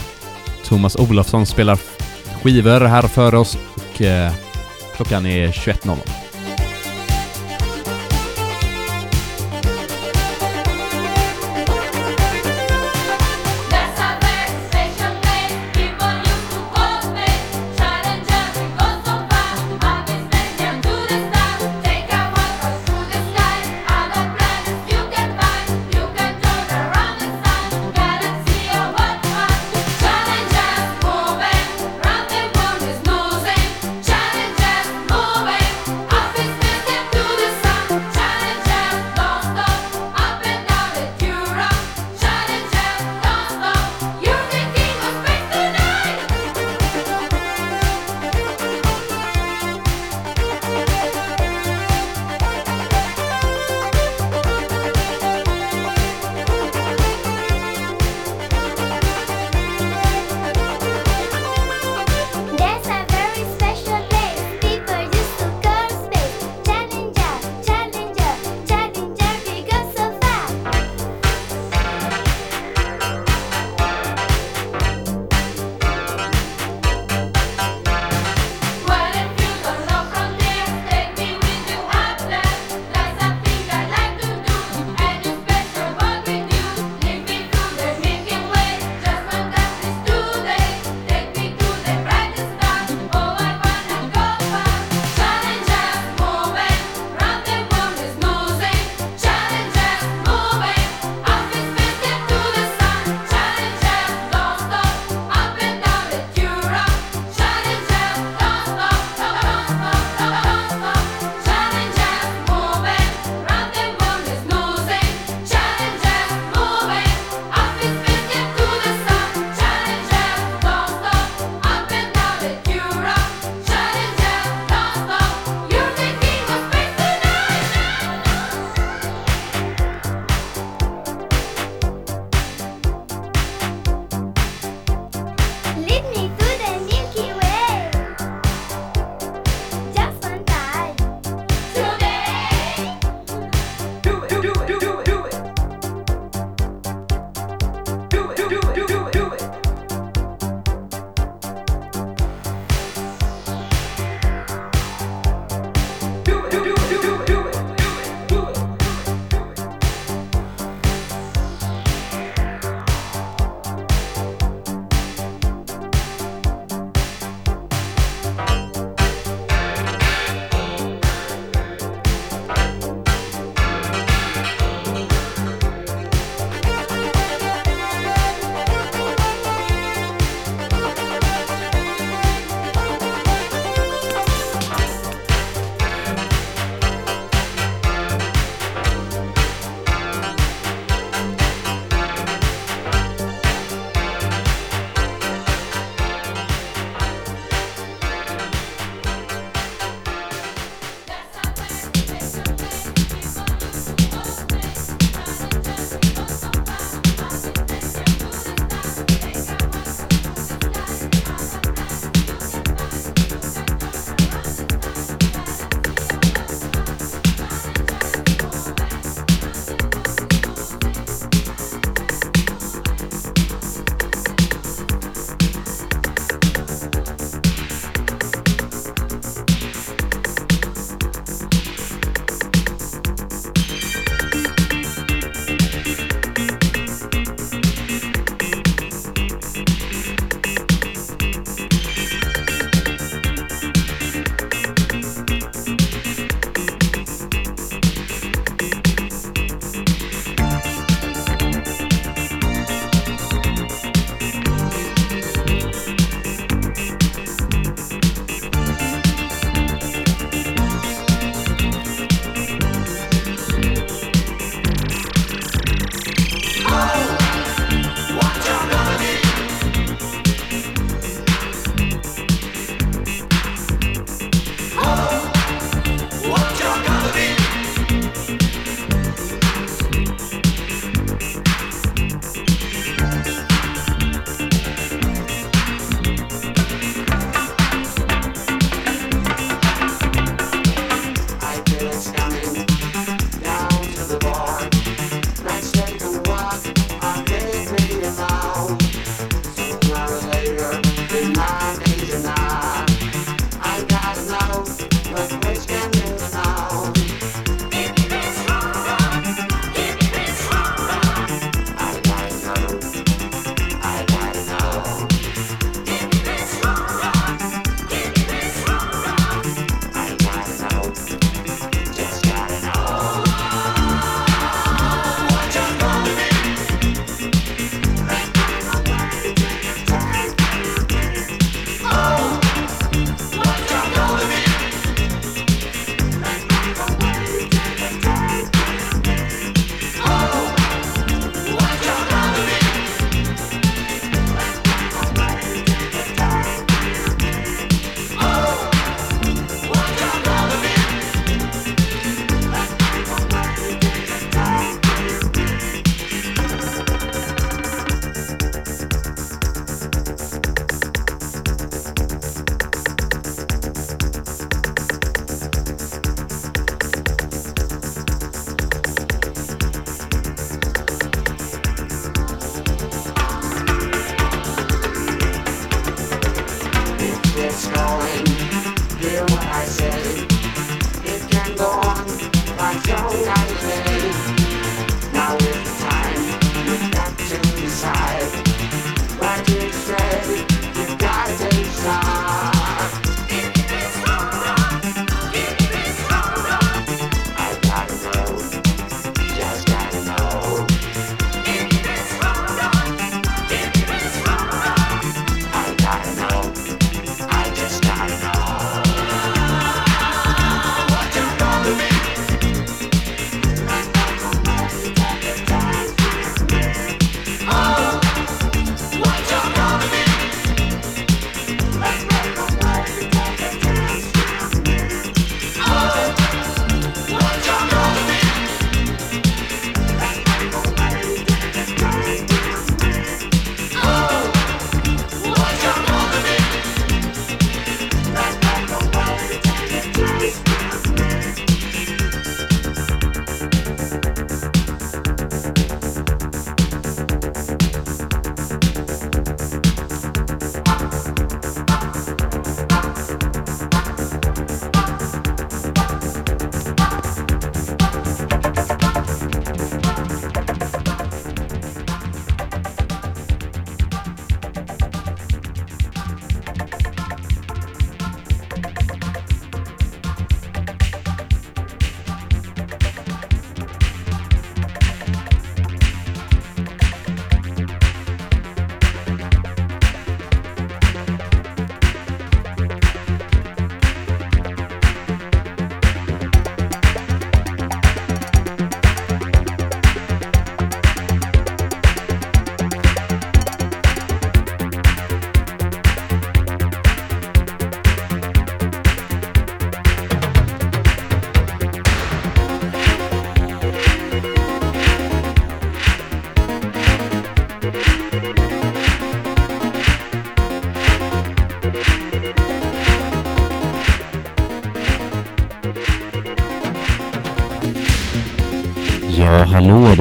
Thomas 0.63 0.95
Olofsson 0.95 1.45
spelar 1.45 1.79
skivor 2.43 2.81
här 2.81 3.01
före 3.01 3.37
oss 3.37 3.57
och 3.75 4.01
eh, 4.01 4.31
klockan 4.95 5.25
är 5.25 5.47
21.00. 5.47 6.28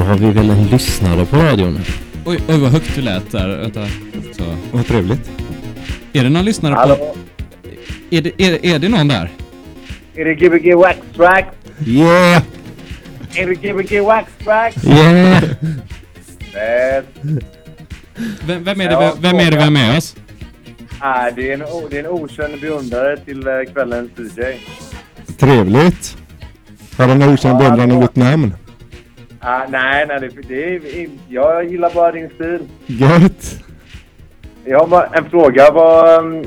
har 0.08 0.18
vi 0.18 0.30
väl 0.30 0.50
en 0.50 0.66
lyssnare 0.66 1.26
på 1.26 1.36
radion. 1.36 1.80
Oj, 2.24 2.38
oj 2.48 2.58
vad 2.58 2.70
högt 2.70 2.94
du 2.94 3.00
lät 3.02 3.30
där. 3.32 3.48
Vänta. 3.48 3.86
Så. 4.32 4.44
Vad 4.72 4.86
trevligt. 4.86 5.30
Är 6.12 6.22
det 6.24 6.30
någon 6.30 6.44
lyssnare 6.44 6.74
på... 6.74 6.80
Hallå? 6.80 7.14
Är 8.10 8.22
det, 8.22 8.42
är, 8.42 8.66
är 8.66 8.78
det 8.78 8.88
någon 8.88 9.08
där? 9.08 9.30
Är 10.14 10.24
det 10.24 10.34
Gbg 10.34 10.74
Wax 10.74 10.98
Track? 11.16 11.46
Yeah! 11.86 12.42
Är 13.34 13.46
det 13.46 13.54
Gbg 13.54 14.00
Wax 14.02 14.28
Track? 14.44 14.74
Yeah! 14.84 15.44
Vem, 18.46 18.64
vem, 18.64 18.80
är 18.80 18.86
det, 18.88 18.92
Ja, 18.92 19.14
vem, 19.20 19.36
vem 19.36 19.46
är 19.46 19.50
det 19.50 19.56
vi 19.56 19.62
har 19.62 19.70
med 19.70 19.98
oss? 19.98 20.16
nej, 21.00 21.32
det 21.36 21.50
är 21.50 21.54
en, 21.54 21.62
det 21.90 21.96
är 21.98 22.00
en 22.04 22.10
okänd 22.10 22.60
beundrare 22.60 23.16
till 23.16 23.46
eh, 23.46 23.72
kvällens 23.72 24.10
DJ. 24.18 24.42
Trevligt. 25.38 26.16
Har 26.96 27.06
den 27.08 27.22
okänd 27.22 27.58
beundrare 27.58 27.86
något 27.86 28.16
namn? 28.16 28.54
Ah, 29.50 29.66
nej, 29.68 30.06
nej, 30.08 30.20
det, 30.20 30.48
det 30.48 30.76
är, 30.76 31.08
jag 31.28 31.64
gillar 31.64 31.94
bara 31.94 32.12
din 32.12 32.30
stil. 32.30 32.58
Gött! 32.86 33.64
Jag 34.64 34.78
har 34.78 34.86
bara 34.86 35.06
en 35.06 35.30
fråga. 35.30 35.70
Vad, 35.70 36.24
um, 36.24 36.44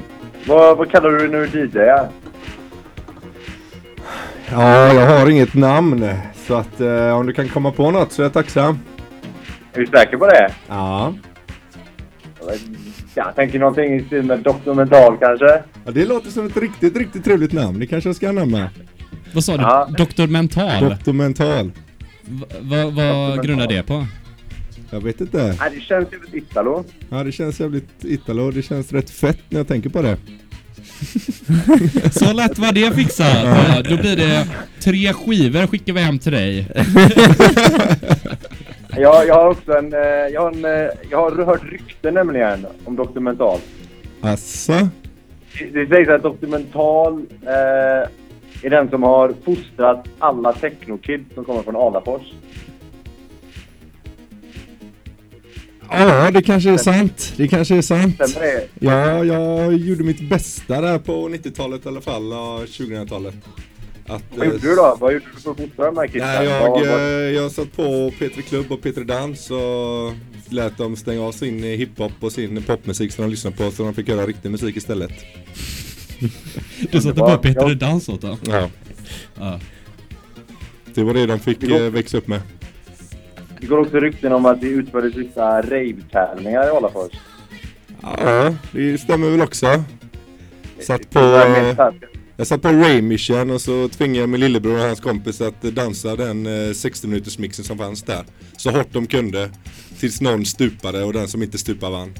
vad, 0.47 0.77
vad 0.77 0.91
kallar 0.91 1.09
du 1.09 1.27
när 1.27 1.47
du 1.47 1.67
DJar? 1.67 2.09
Ja, 4.51 4.93
jag 4.93 5.07
har 5.07 5.29
inget 5.29 5.53
namn. 5.53 6.09
Så 6.47 6.55
att 6.55 6.81
eh, 6.81 7.17
om 7.17 7.25
du 7.25 7.33
kan 7.33 7.49
komma 7.49 7.71
på 7.71 7.91
något 7.91 8.11
så 8.11 8.21
är 8.21 8.25
jag 8.25 8.33
tacksam. 8.33 8.79
Är 9.73 9.79
du 9.79 9.87
säker 9.87 10.17
på 10.17 10.25
det? 10.25 10.51
Ja. 10.67 11.13
Jag 13.15 13.35
tänker 13.35 13.59
någonting 13.59 13.95
i 13.95 14.03
stil 14.03 14.23
med 14.23 14.39
dokumental 14.39 15.17
kanske? 15.17 15.61
ja. 15.85 15.91
Det 15.91 16.05
låter 16.05 16.29
som 16.29 16.45
ett 16.45 16.57
riktigt, 16.57 16.97
riktigt 16.97 17.23
trevligt 17.23 17.53
namn. 17.53 17.79
Det 17.79 17.87
kanske 17.87 18.09
jag 18.09 18.15
ska 18.15 18.29
anamma. 18.29 18.69
Vad 19.33 19.43
sa 19.43 19.57
du? 19.57 19.63
Ja. 19.63 19.89
Doktor 19.97 20.27
Mental? 20.27 20.89
Doktor 20.89 21.13
Mental. 21.13 21.71
Va- 22.25 22.45
va- 22.61 22.91
vad 22.95 23.45
grundar 23.45 23.67
det 23.67 23.83
på? 23.83 24.05
Jag 24.89 25.03
vet 25.03 25.21
inte. 25.21 25.55
Nej, 25.59 25.71
det 25.75 25.81
känns 25.81 26.07
jävligt 26.11 26.33
Italo. 26.33 26.83
Ja, 27.09 27.23
det 27.23 27.31
känns 27.31 27.59
jävligt 27.59 28.03
Italo. 28.05 28.51
Det 28.51 28.61
känns 28.61 28.91
rätt 28.93 29.09
fett 29.09 29.39
när 29.49 29.59
jag 29.59 29.67
tänker 29.67 29.89
på 29.89 30.01
det. 30.01 30.17
Så 32.11 32.33
lätt 32.33 32.59
var 32.59 32.71
det 32.71 32.91
fixat. 32.95 33.37
Ja, 33.45 33.81
då 33.89 33.97
blir 33.97 34.15
det 34.15 34.47
tre 34.79 35.13
skivor 35.13 35.67
skickar 35.67 35.93
vi 35.93 35.99
hem 36.01 36.19
till 36.19 36.31
dig. 36.31 36.67
Jag, 38.97 39.27
jag 39.27 39.35
har 39.35 39.49
också 39.49 39.71
en... 39.73 39.93
eh, 39.93 39.99
Jag 40.33 40.41
har, 40.41 40.51
en, 40.51 40.65
eh, 40.65 40.89
jag 41.11 41.17
har 41.17 41.45
hört 41.45 41.63
rykten 41.71 42.13
nämligen 42.13 42.65
om 42.85 42.95
dokumental. 42.95 43.59
Asså? 44.21 44.73
Det- 45.59 45.65
Det 45.73 45.87
sägs 45.87 46.09
att 46.09 46.23
dokumental 46.23 47.13
eh, 47.45 48.09
är 48.63 48.69
den 48.69 48.89
som 48.89 49.03
har 49.03 49.33
fostrat 49.45 50.07
alla 50.19 50.53
technokids 50.53 51.33
som 51.33 51.45
kommer 51.45 51.63
från 51.63 51.75
Alafors. 51.75 52.21
Ja, 55.89 56.31
det 56.31 56.41
kanske 56.41 56.69
är 56.69 56.77
sant. 56.77 57.33
Det 57.37 57.47
kanske 57.47 57.75
är 57.75 57.81
sant. 57.81 58.21
Ja, 58.79 59.23
jag 59.23 59.73
gjorde 59.73 60.03
mitt 60.03 60.29
bästa 60.29 60.81
där 60.81 60.99
på 60.99 61.29
90-talet 61.29 61.85
i 61.85 61.87
alla 61.87 62.01
fall, 62.01 62.33
och 62.33 62.65
2000-talet. 62.65 63.33
Att, 64.07 64.23
Vad 64.35 64.47
gjorde 64.47 64.59
du 64.59 64.75
då? 64.75 64.97
Vad 64.99 65.13
gjorde 65.13 65.25
du 65.35 65.41
för 65.41 65.51
att 65.51 65.57
fostra 65.57 65.85
de 65.85 65.97
här 65.97 66.07
kidsen? 66.07 66.27
Nej, 66.27 66.45
jag, 66.45 66.81
eh, 66.81 67.35
jag 67.35 67.51
satt 67.51 67.75
på 67.75 67.83
P3 68.19 68.41
Klubb 68.41 68.71
och 68.71 68.79
P3 68.79 69.03
Dans 69.03 69.51
och 69.51 70.13
lät 70.53 70.77
dem 70.77 70.95
stänga 70.95 71.23
av 71.23 71.31
sin 71.31 71.63
hiphop 71.63 72.11
och 72.19 72.31
sin 72.31 72.63
popmusik 72.63 73.11
som 73.11 73.25
de 73.25 73.31
lyssnade 73.31 73.57
på 73.57 73.71
så 73.71 73.83
de 73.83 73.93
fick 73.93 74.07
göra 74.07 74.25
riktig 74.25 74.51
musik 74.51 74.77
istället. 74.77 75.11
Du 76.91 77.01
satte 77.01 77.19
på 77.19 77.37
Peter 77.37 77.75
Dans 77.75 78.09
åt 78.09 78.21
dem. 78.21 78.37
Ja. 78.47 78.69
Ja. 79.39 79.59
Det 80.93 81.03
var 81.03 81.13
det 81.13 81.25
de 81.25 81.39
fick 81.39 81.63
eh, 81.63 81.81
växa 81.91 82.17
upp 82.17 82.27
med. 82.27 82.41
Det 83.61 83.67
går 83.67 83.77
också 83.79 83.97
rykten 83.99 84.33
om 84.33 84.45
att 84.45 84.61
det 84.61 84.67
utfördes 84.67 85.15
vissa 85.15 85.61
rave-tävlingar 85.61 86.63
i 86.67 86.69
Alafors. 86.69 87.11
Ja, 88.01 88.55
det 88.71 88.97
stämmer 88.97 89.29
väl 89.29 89.41
också. 89.41 89.83
Satt 90.79 91.09
på, 91.09 91.19
Det 91.19 91.75
taskigt. 91.75 92.09
jag 92.37 92.47
satt 92.47 92.61
på 92.61 92.67
Ray 92.67 93.01
Mission 93.01 93.51
och 93.51 93.61
så 93.61 93.87
tvingade 93.89 94.19
jag 94.19 94.29
min 94.29 94.39
lillebror 94.39 94.73
och 94.77 94.83
hans 94.83 94.99
kompis 94.99 95.41
att 95.41 95.61
dansa 95.61 96.15
den 96.15 96.67
eh, 96.67 96.73
60 96.73 97.07
minuters 97.07 97.37
mixen 97.39 97.65
som 97.65 97.77
fanns 97.77 98.03
där. 98.03 98.23
Så 98.57 98.71
hårt 98.71 98.87
de 98.93 99.07
kunde. 99.07 99.49
Tills 99.99 100.21
någon 100.21 100.45
stupade 100.45 101.03
och 101.03 101.13
den 101.13 101.27
som 101.27 101.43
inte 101.43 101.57
stupade 101.57 101.91
vann. 101.91 102.13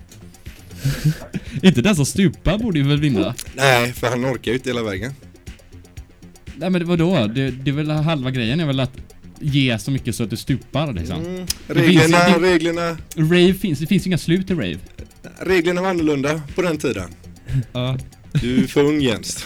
Inte 1.62 1.82
den 1.82 1.96
som 1.96 2.06
stupar 2.06 2.58
borde 2.58 2.80
ju 2.80 2.88
väl 2.88 3.00
vinna? 3.00 3.36
Nej, 3.56 3.94
för 3.94 4.08
han 4.08 4.26
orkar 4.26 4.52
ju 4.52 4.58
inte 4.58 4.70
hela 4.70 4.84
vägen. 4.84 5.14
Nej 6.56 6.70
men 6.70 6.88
vadå? 6.88 7.28
Det, 7.28 7.52
det 7.52 7.72
är 7.72 7.76
väl 7.76 7.90
halva 7.90 8.32
grejen 8.32 8.60
är 8.60 8.66
väl 8.66 8.80
att 8.80 8.92
ge 9.40 9.80
så 9.80 9.92
mycket 9.92 10.16
så 10.16 10.24
att 10.24 10.30
du 10.30 10.38
stupar 10.38 10.94
liksom. 10.94 11.26
Mm. 11.26 11.46
Det 11.68 11.74
finns 11.74 11.88
Reglerna, 11.88 12.38
det- 12.40 12.52
reglerna, 12.54 12.98
Rave 13.16 13.54
finns, 13.54 13.80
det 13.80 13.88
finns 13.88 14.06
ju 14.06 14.10
inga 14.10 14.18
slut 14.18 14.52
i 14.52 14.54
rave. 14.54 14.78
reglerna 15.40 15.82
var 15.82 15.90
annorlunda 15.90 16.42
på 16.56 16.62
den 16.62 16.78
tiden. 16.78 17.10
Ja. 17.74 17.98
Du 18.34 18.64
är 18.64 18.68
för 18.68 18.84
ung 18.84 19.02
Jens. 19.02 19.46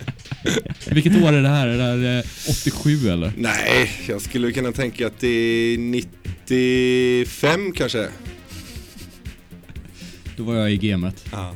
Vilket 0.90 1.22
år 1.22 1.32
är 1.32 1.42
det 1.42 1.48
här? 1.48 1.66
Är 1.68 1.76
det 1.76 1.82
här 2.08 2.18
eh, 2.18 2.24
87 2.50 3.08
eller? 3.10 3.32
Nej, 3.36 3.90
jag 4.08 4.20
skulle 4.20 4.52
kunna 4.52 4.72
tänka 4.72 5.06
att 5.06 5.20
det 5.20 5.28
är 5.28 5.78
95 5.78 7.72
kanske. 7.72 8.08
Då 10.38 10.44
var 10.44 10.54
jag 10.54 10.70
i 10.70 10.76
gamet. 10.76 11.24
Ja. 11.32 11.54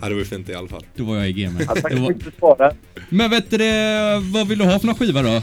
ja, 0.00 0.08
det 0.08 0.14
var 0.14 0.18
ju 0.18 0.24
fint 0.24 0.48
i 0.48 0.54
alla 0.54 0.68
fall. 0.68 0.84
Då 0.96 1.04
var 1.04 1.16
jag 1.16 1.28
i 1.28 1.32
gamet. 1.32 1.62
Ja, 1.68 1.74
tack 1.74 1.92
var... 2.40 2.56
för. 2.56 2.76
Men 3.08 3.30
vet 3.30 3.50
du 3.50 3.56
det, 3.56 4.20
vad 4.32 4.48
vill 4.48 4.58
du 4.58 4.64
ha 4.64 4.78
för 4.78 4.86
någon 4.86 4.96
skiva 4.96 5.22
då? 5.22 5.42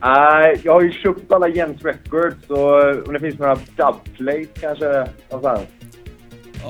Nej, 0.00 0.60
jag 0.64 0.72
har 0.72 0.82
ju 0.82 0.92
köpt 0.92 1.32
alla 1.32 1.48
Jens 1.48 1.82
Records 1.82 2.50
och 2.50 3.06
om 3.08 3.12
det 3.14 3.20
finns 3.20 3.38
några 3.38 3.54
dubplate 3.54 4.46
kanske 4.60 5.08
någonstans. 5.30 5.68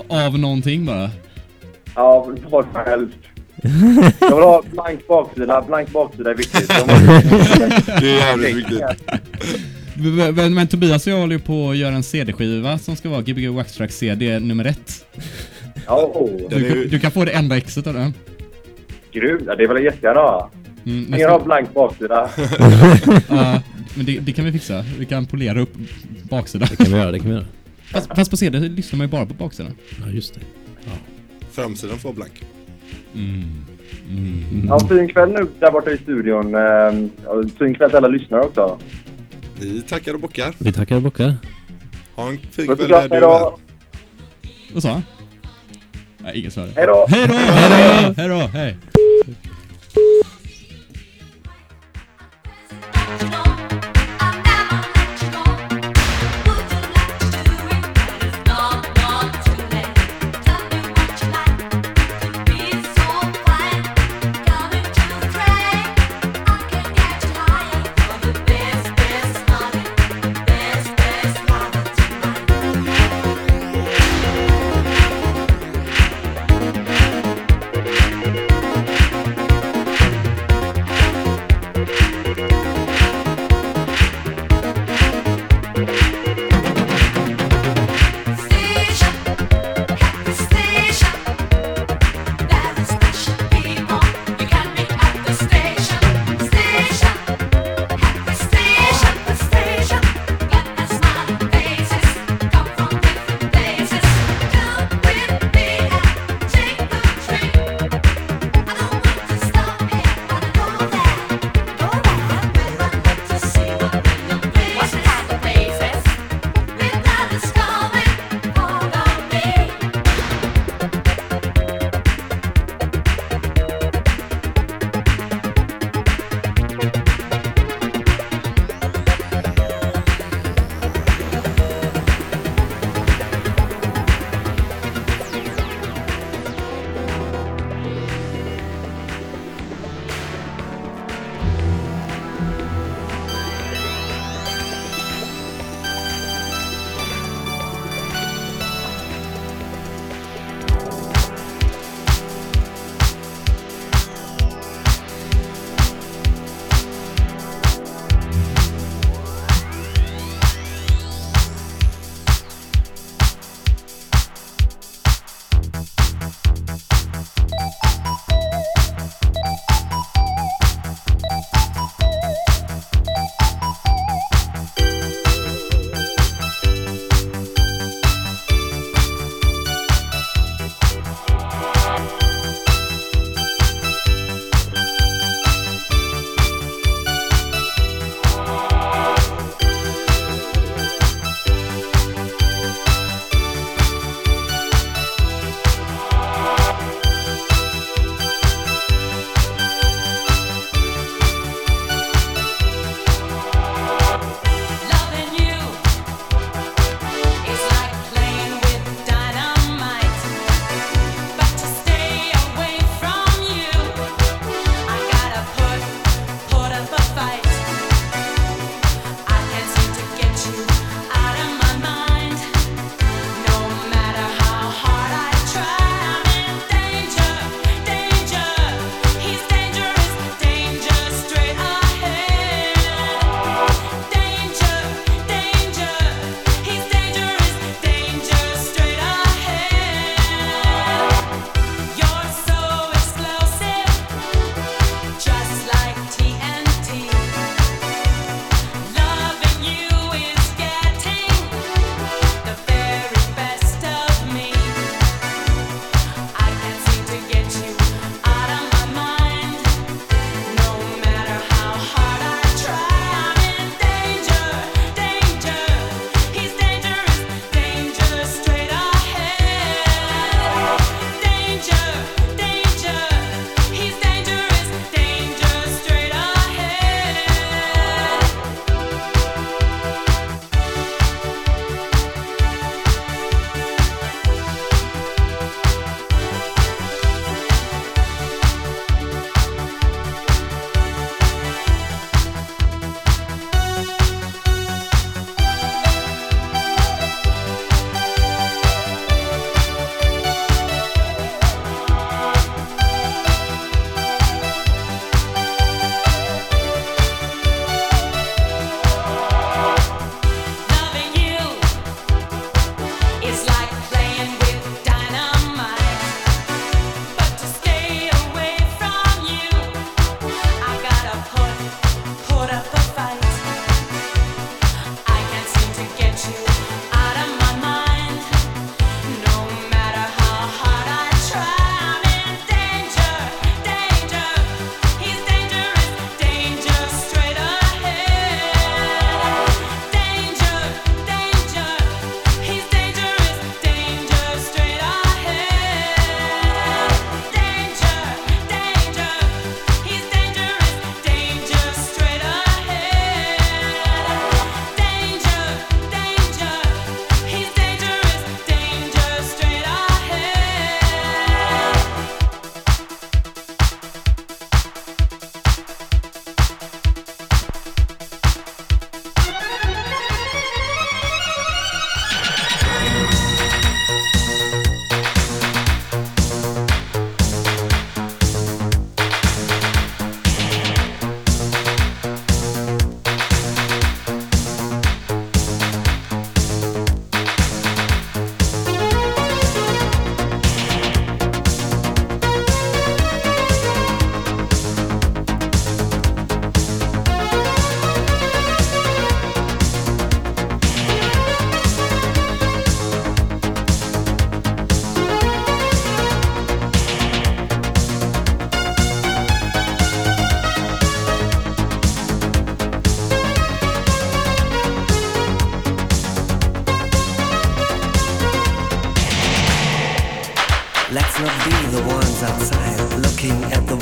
Av 0.08 0.38
någonting 0.38 0.86
bara? 0.86 1.10
Ja, 1.94 2.28
vad 2.50 2.64
som 2.64 2.80
helst. 2.86 3.18
Jag 4.20 4.36
vill 4.36 4.44
ha 4.44 4.62
blank 4.72 5.06
baksida. 5.06 5.62
Blank 5.62 5.90
baksida 5.92 6.30
är 6.30 6.34
viktigt. 6.34 6.68
Det 8.00 8.10
är 8.10 8.16
jävligt 8.16 8.56
viktigt. 8.56 8.82
Men, 10.34 10.54
men, 10.54 10.66
Tobias 10.66 11.06
och 11.06 11.12
jag 11.12 11.18
håller 11.18 11.32
ju 11.36 11.40
på 11.40 11.70
att 11.70 11.76
göra 11.76 11.94
en 11.94 12.02
CD-skiva 12.02 12.78
som 12.78 12.96
ska 12.96 13.08
vara 13.08 13.22
Gbg 13.22 13.48
Waxtrack 13.48 13.90
CD 13.92 14.38
nummer 14.38 14.64
ett. 14.64 15.04
Ja, 15.86 16.12
är 16.50 16.58
Du, 16.58 16.84
du 16.84 16.98
kan 17.00 17.10
få 17.10 17.24
det 17.24 17.30
enda 17.30 17.56
exet 17.56 17.86
av 17.86 17.94
den. 17.94 18.14
grymt. 19.12 19.42
Ja, 19.46 19.54
det 19.56 19.66
vill 19.66 19.76
jag 19.76 19.84
jättegärna 19.84 20.20
ha. 20.20 20.50
Mm, 20.86 21.04
nästa- 21.04 21.30
har 21.30 21.40
blank 21.44 21.74
baksida. 21.74 22.30
Ja, 23.28 23.62
men 23.96 24.06
det, 24.06 24.18
det 24.18 24.32
kan 24.32 24.44
vi 24.44 24.52
fixa. 24.52 24.84
Vi 24.98 25.04
kan 25.06 25.26
polera 25.26 25.60
upp 25.60 25.72
baksidan. 26.30 26.68
Det 26.70 26.76
kan 26.76 26.92
vi 26.92 26.98
göra, 26.98 27.12
det 27.12 27.18
kan 27.18 27.28
vi 27.28 27.34
göra. 27.34 27.46
Fast, 27.92 28.16
fast 28.16 28.30
på 28.30 28.36
CD 28.36 28.58
lyssnar 28.58 28.96
man 28.96 29.06
ju 29.06 29.10
bara 29.10 29.26
på 29.26 29.34
baksidan. 29.34 29.72
Ja, 30.04 30.10
just 30.12 30.34
det. 30.34 30.40
Framsidan 31.52 31.98
får 31.98 32.12
blank. 32.12 32.42
Ja, 34.68 34.78
fin 34.88 35.08
kväll 35.08 35.28
nu 35.32 35.46
där 35.60 35.70
borta 35.70 35.90
i 35.90 35.96
studion. 35.98 36.54
Ehm, 36.54 37.10
ja, 37.24 37.42
Fin 37.58 37.74
kväll 37.74 37.90
till 37.90 37.96
alla 37.96 38.08
lyssnare 38.08 38.40
också. 38.42 38.78
Vi 39.58 39.82
tackar 39.82 40.14
och 40.14 40.20
bockar. 40.20 40.54
Vi 40.58 40.72
tackar 40.72 40.96
och 40.96 41.02
bockar. 41.02 41.34
Ha 42.14 42.28
en 42.28 42.38
fin 42.38 42.66
kväll 42.66 42.76
där 42.78 42.88
du 42.88 42.94
hej 42.96 43.08
är. 43.10 43.20
då! 43.20 43.58
Vad 44.72 44.82
sa 44.82 44.88
han? 44.90 45.02
Nej, 46.18 46.38
inget 46.40 46.52
svar. 46.52 46.68
Hej 46.76 46.86
då! 46.86 47.06
Hej 47.08 47.28
då! 47.28 47.34
Hej 48.16 48.28
då! 48.28 48.36
Hej 48.36 48.76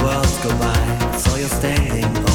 worlds 0.05 0.37
go 0.45 0.51
by, 0.59 1.17
so 1.17 1.37
you're 1.37 1.49
standing 1.49 2.34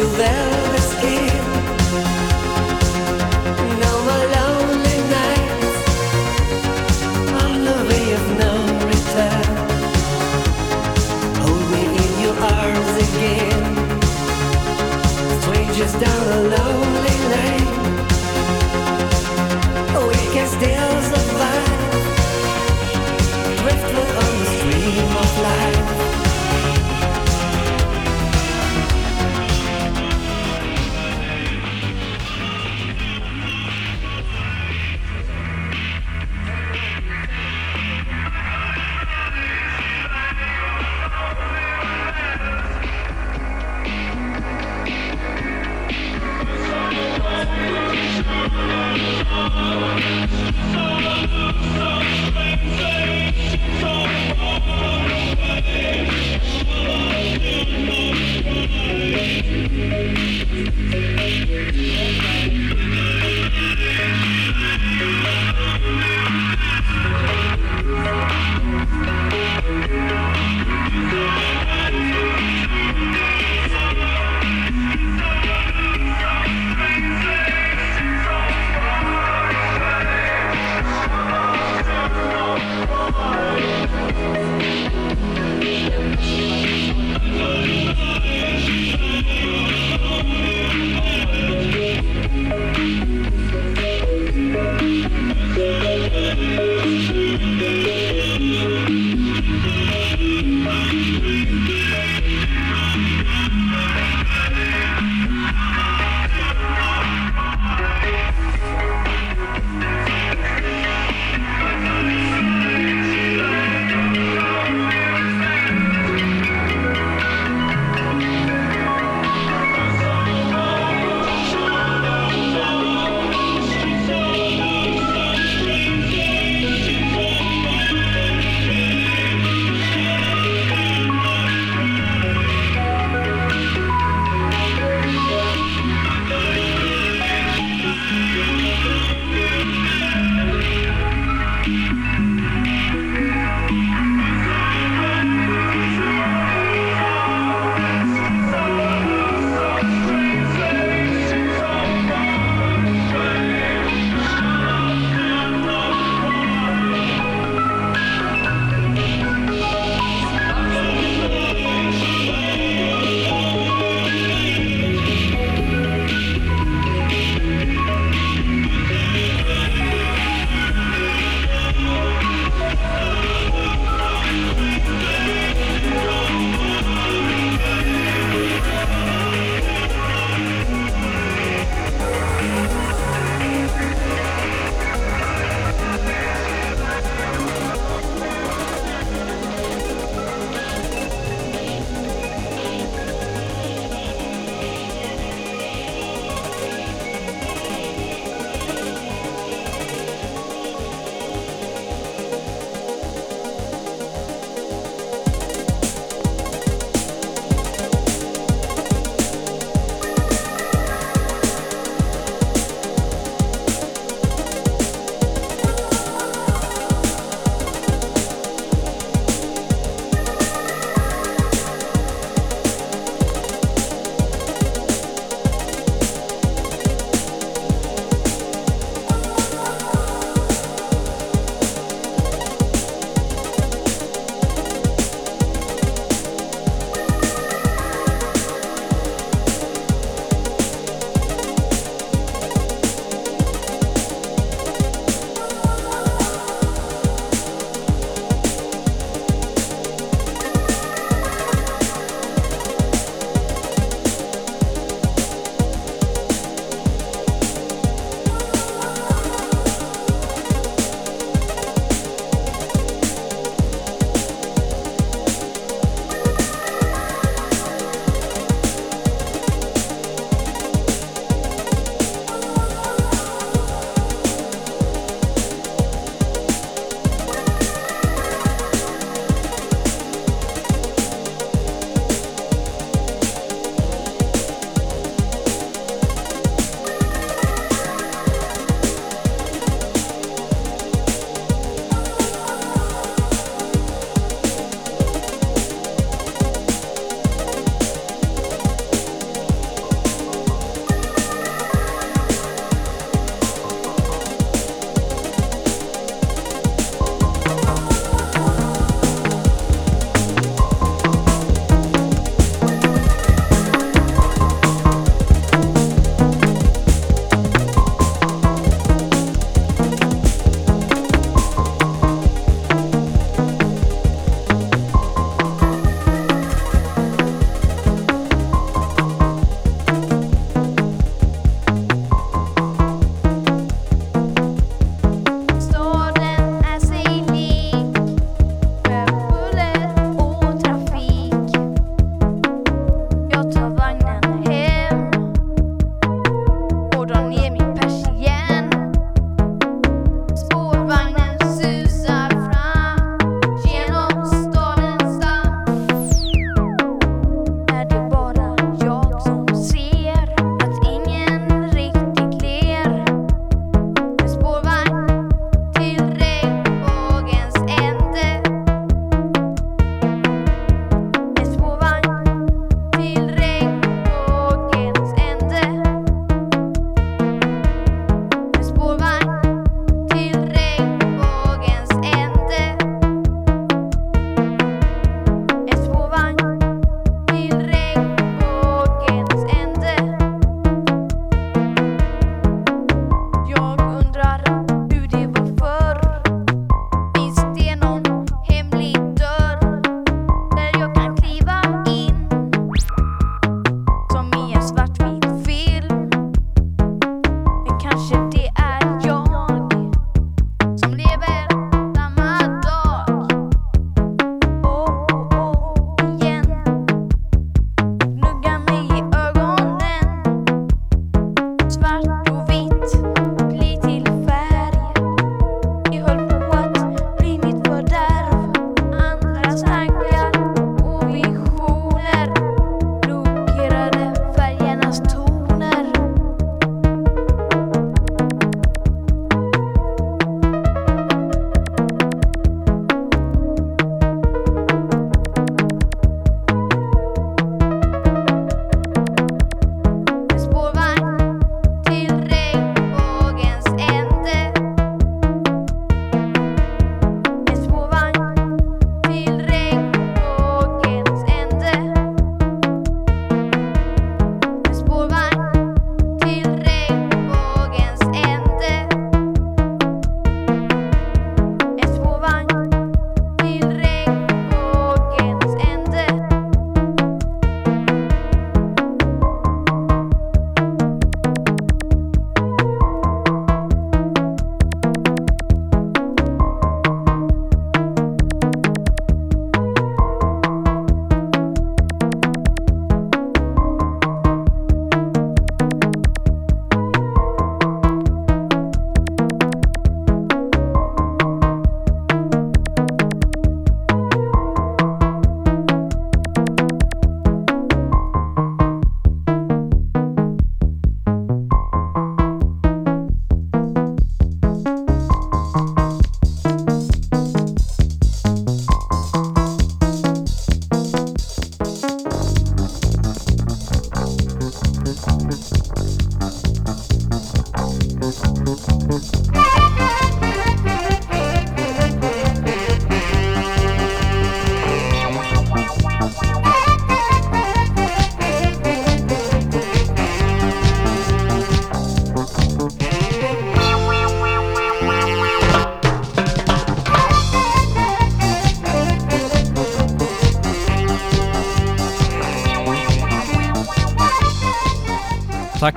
you 0.00 0.06
there 0.16 0.59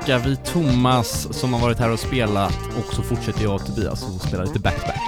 tillbaka 0.04 0.28
vid 0.28 0.44
Thomas 0.44 1.28
som 1.30 1.52
har 1.52 1.60
varit 1.60 1.78
här 1.78 1.90
och 1.90 1.98
spelat 1.98 2.58
och 2.78 2.94
så 2.94 3.02
fortsätter 3.02 3.42
jag 3.42 3.54
och 3.54 3.66
Tobias 3.66 4.02
och 4.02 4.28
spelar 4.28 4.46
lite 4.46 4.58
backback. 4.58 5.00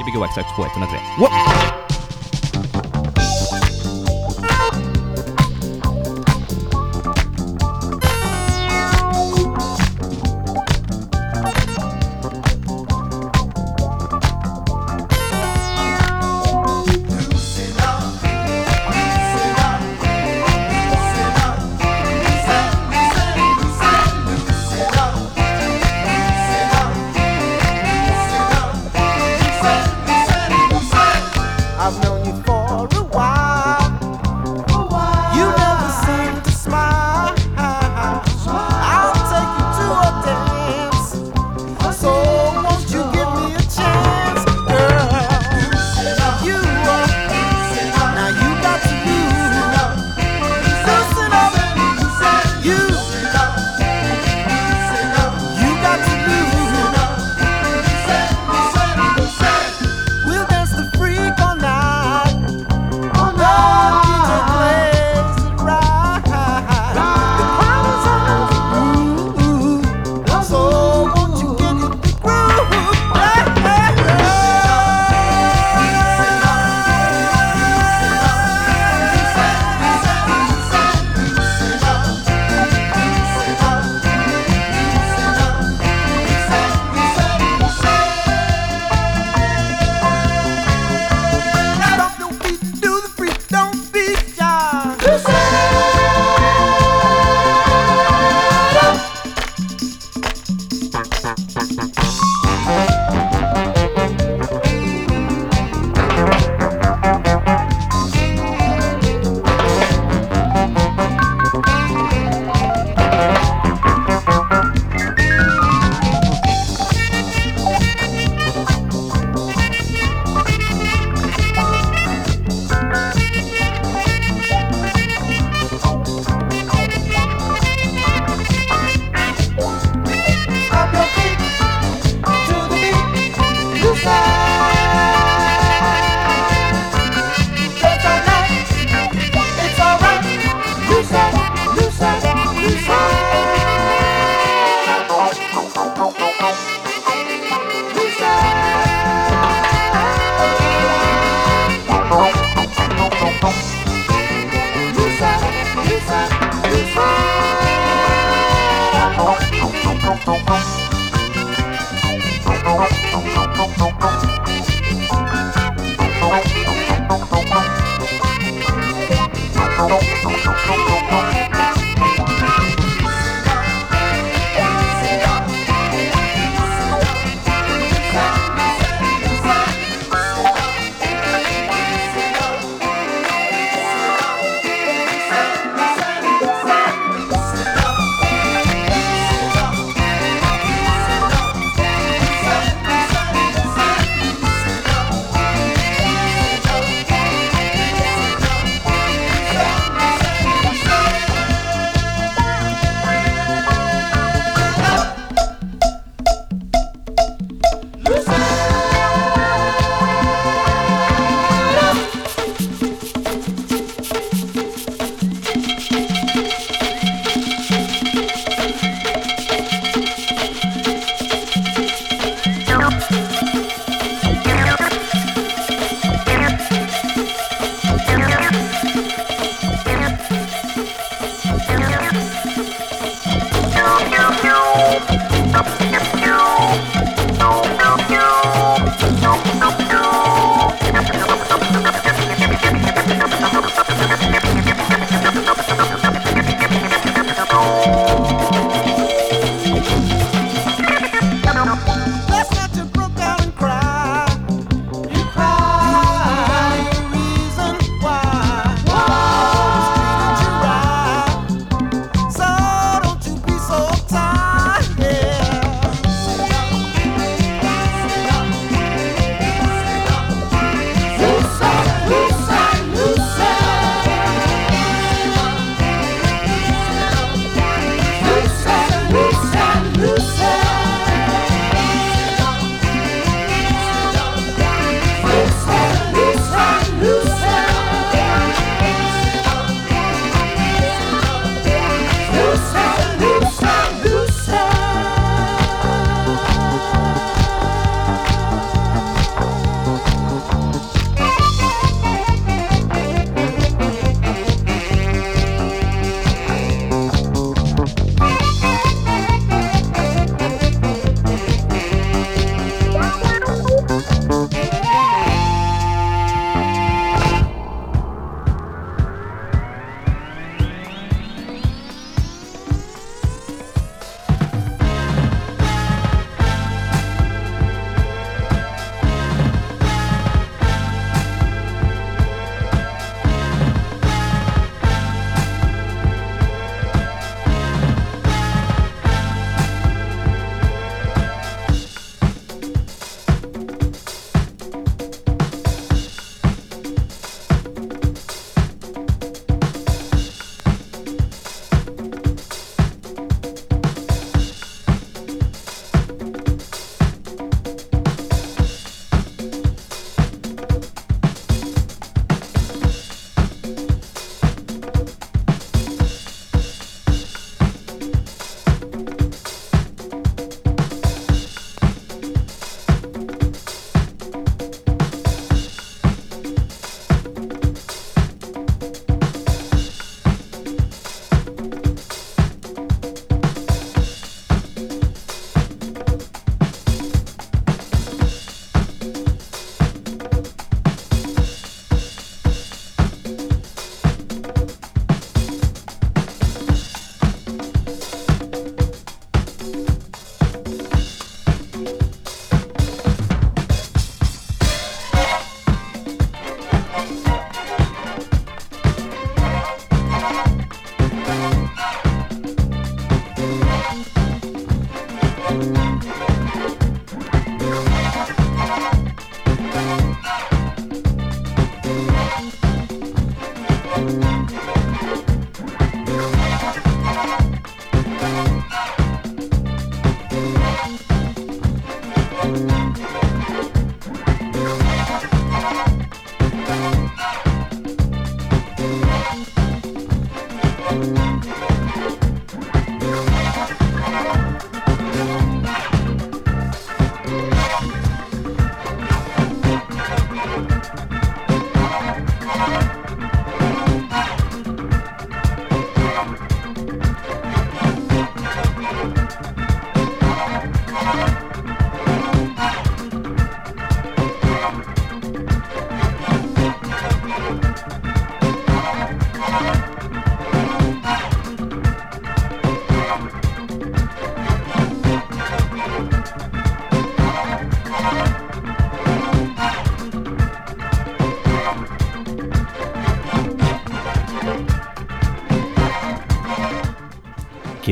Gbg 0.00 0.20
Backstack 0.20 0.46
2103. 0.56 1.87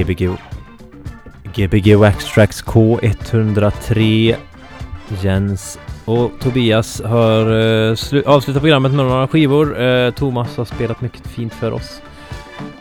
Gbg 0.06 0.38
Gbgo 1.54 2.04
Extracts 2.04 2.64
K103 2.64 4.36
Jens 5.22 5.78
och 6.04 6.30
Tobias 6.40 7.02
har 7.04 7.52
uh, 7.52 7.96
avslutat 8.26 8.62
programmet 8.62 8.92
med 8.92 9.06
några 9.06 9.28
skivor. 9.28 9.80
Uh, 9.80 10.10
Thomas 10.10 10.56
har 10.56 10.64
spelat 10.64 11.00
mycket 11.00 11.26
fint 11.26 11.54
för 11.54 11.72
oss. 11.72 12.02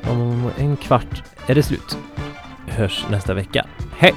Om 0.10 0.52
en 0.58 0.78
kvart 0.78 1.24
är 1.48 1.56
det 1.56 1.64
slut. 1.64 1.98
Hörs 2.68 3.06
nästa 3.10 3.34
vecka. 3.34 3.66
Hej! 3.98 4.14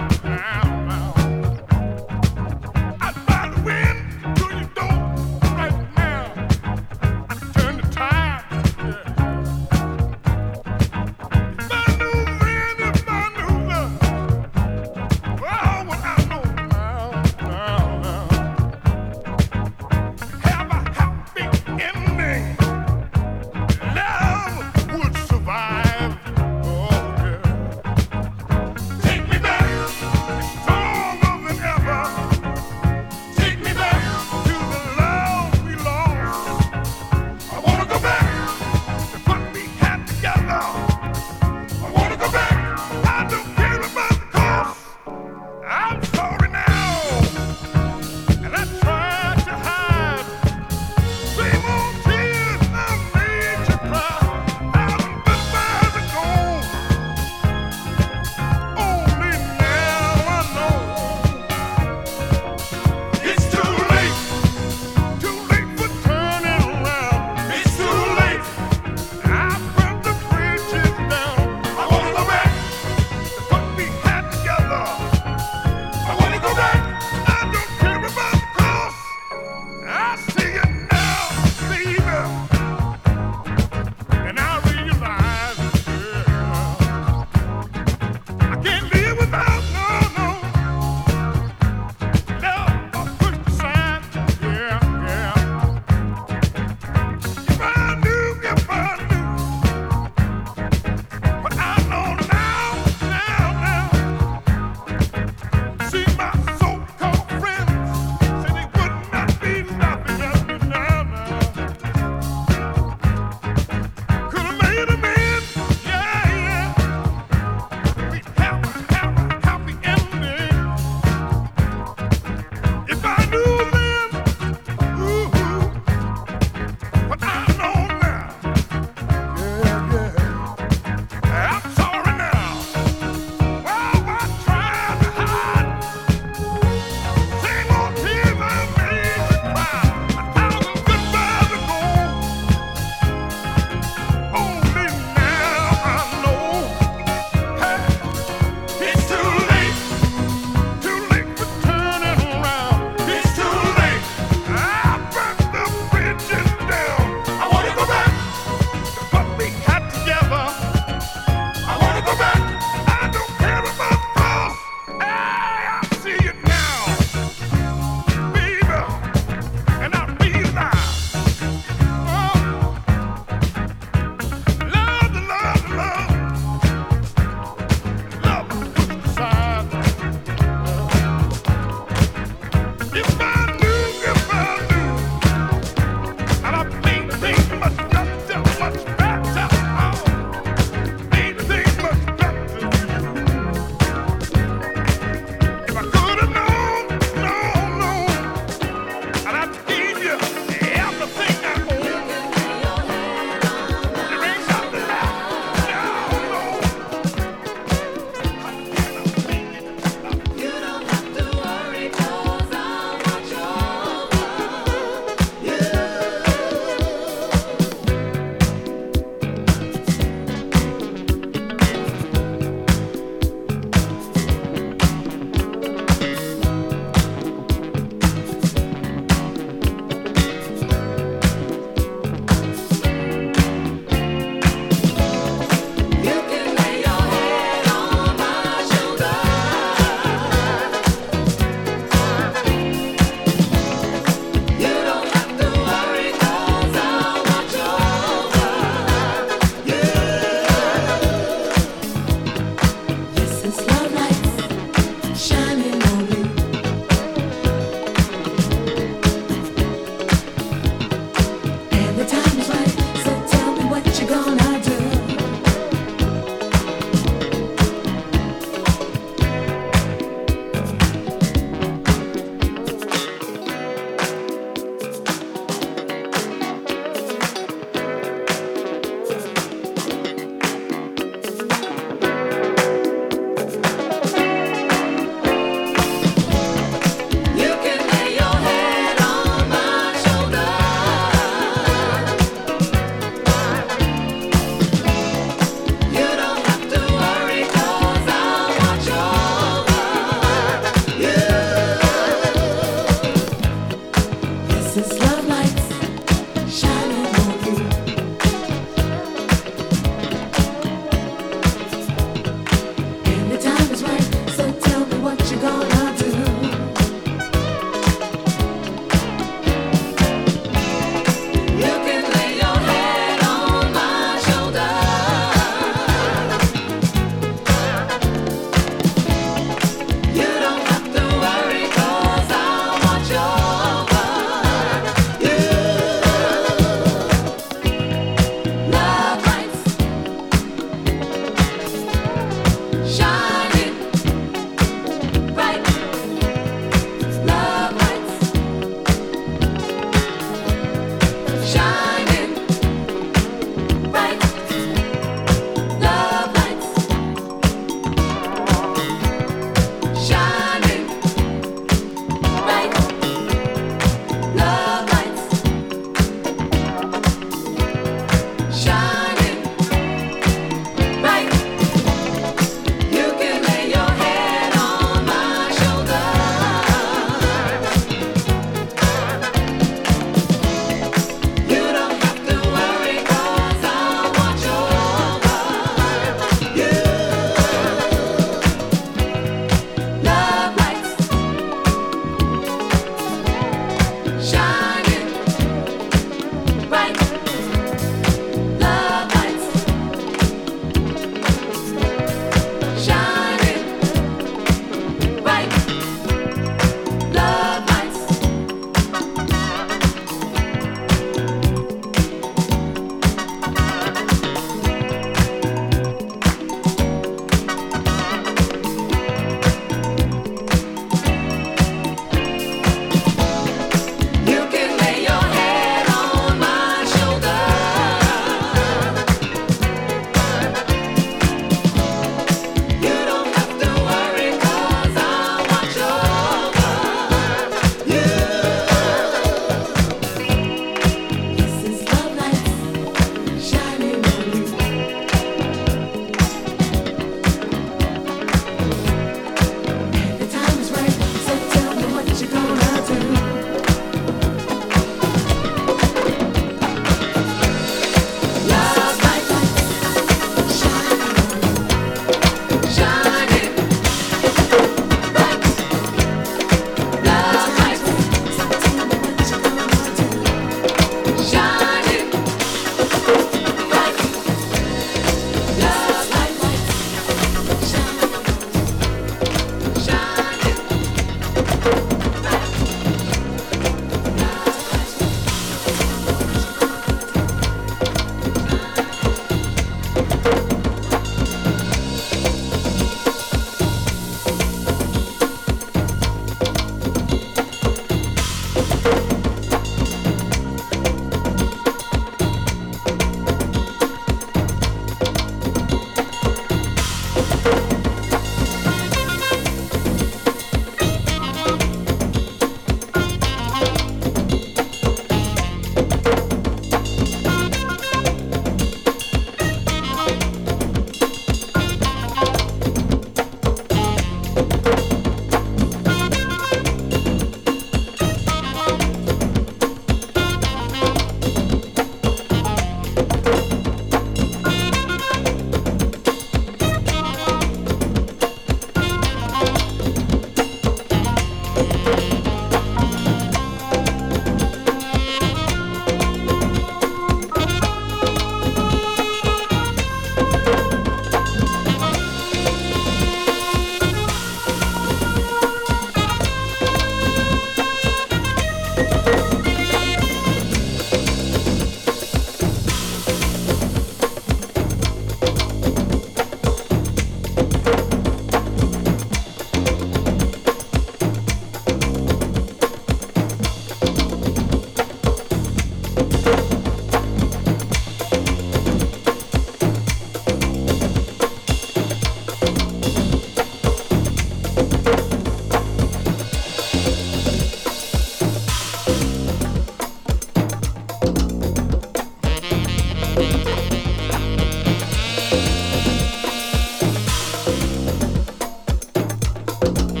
you 599.63 600.00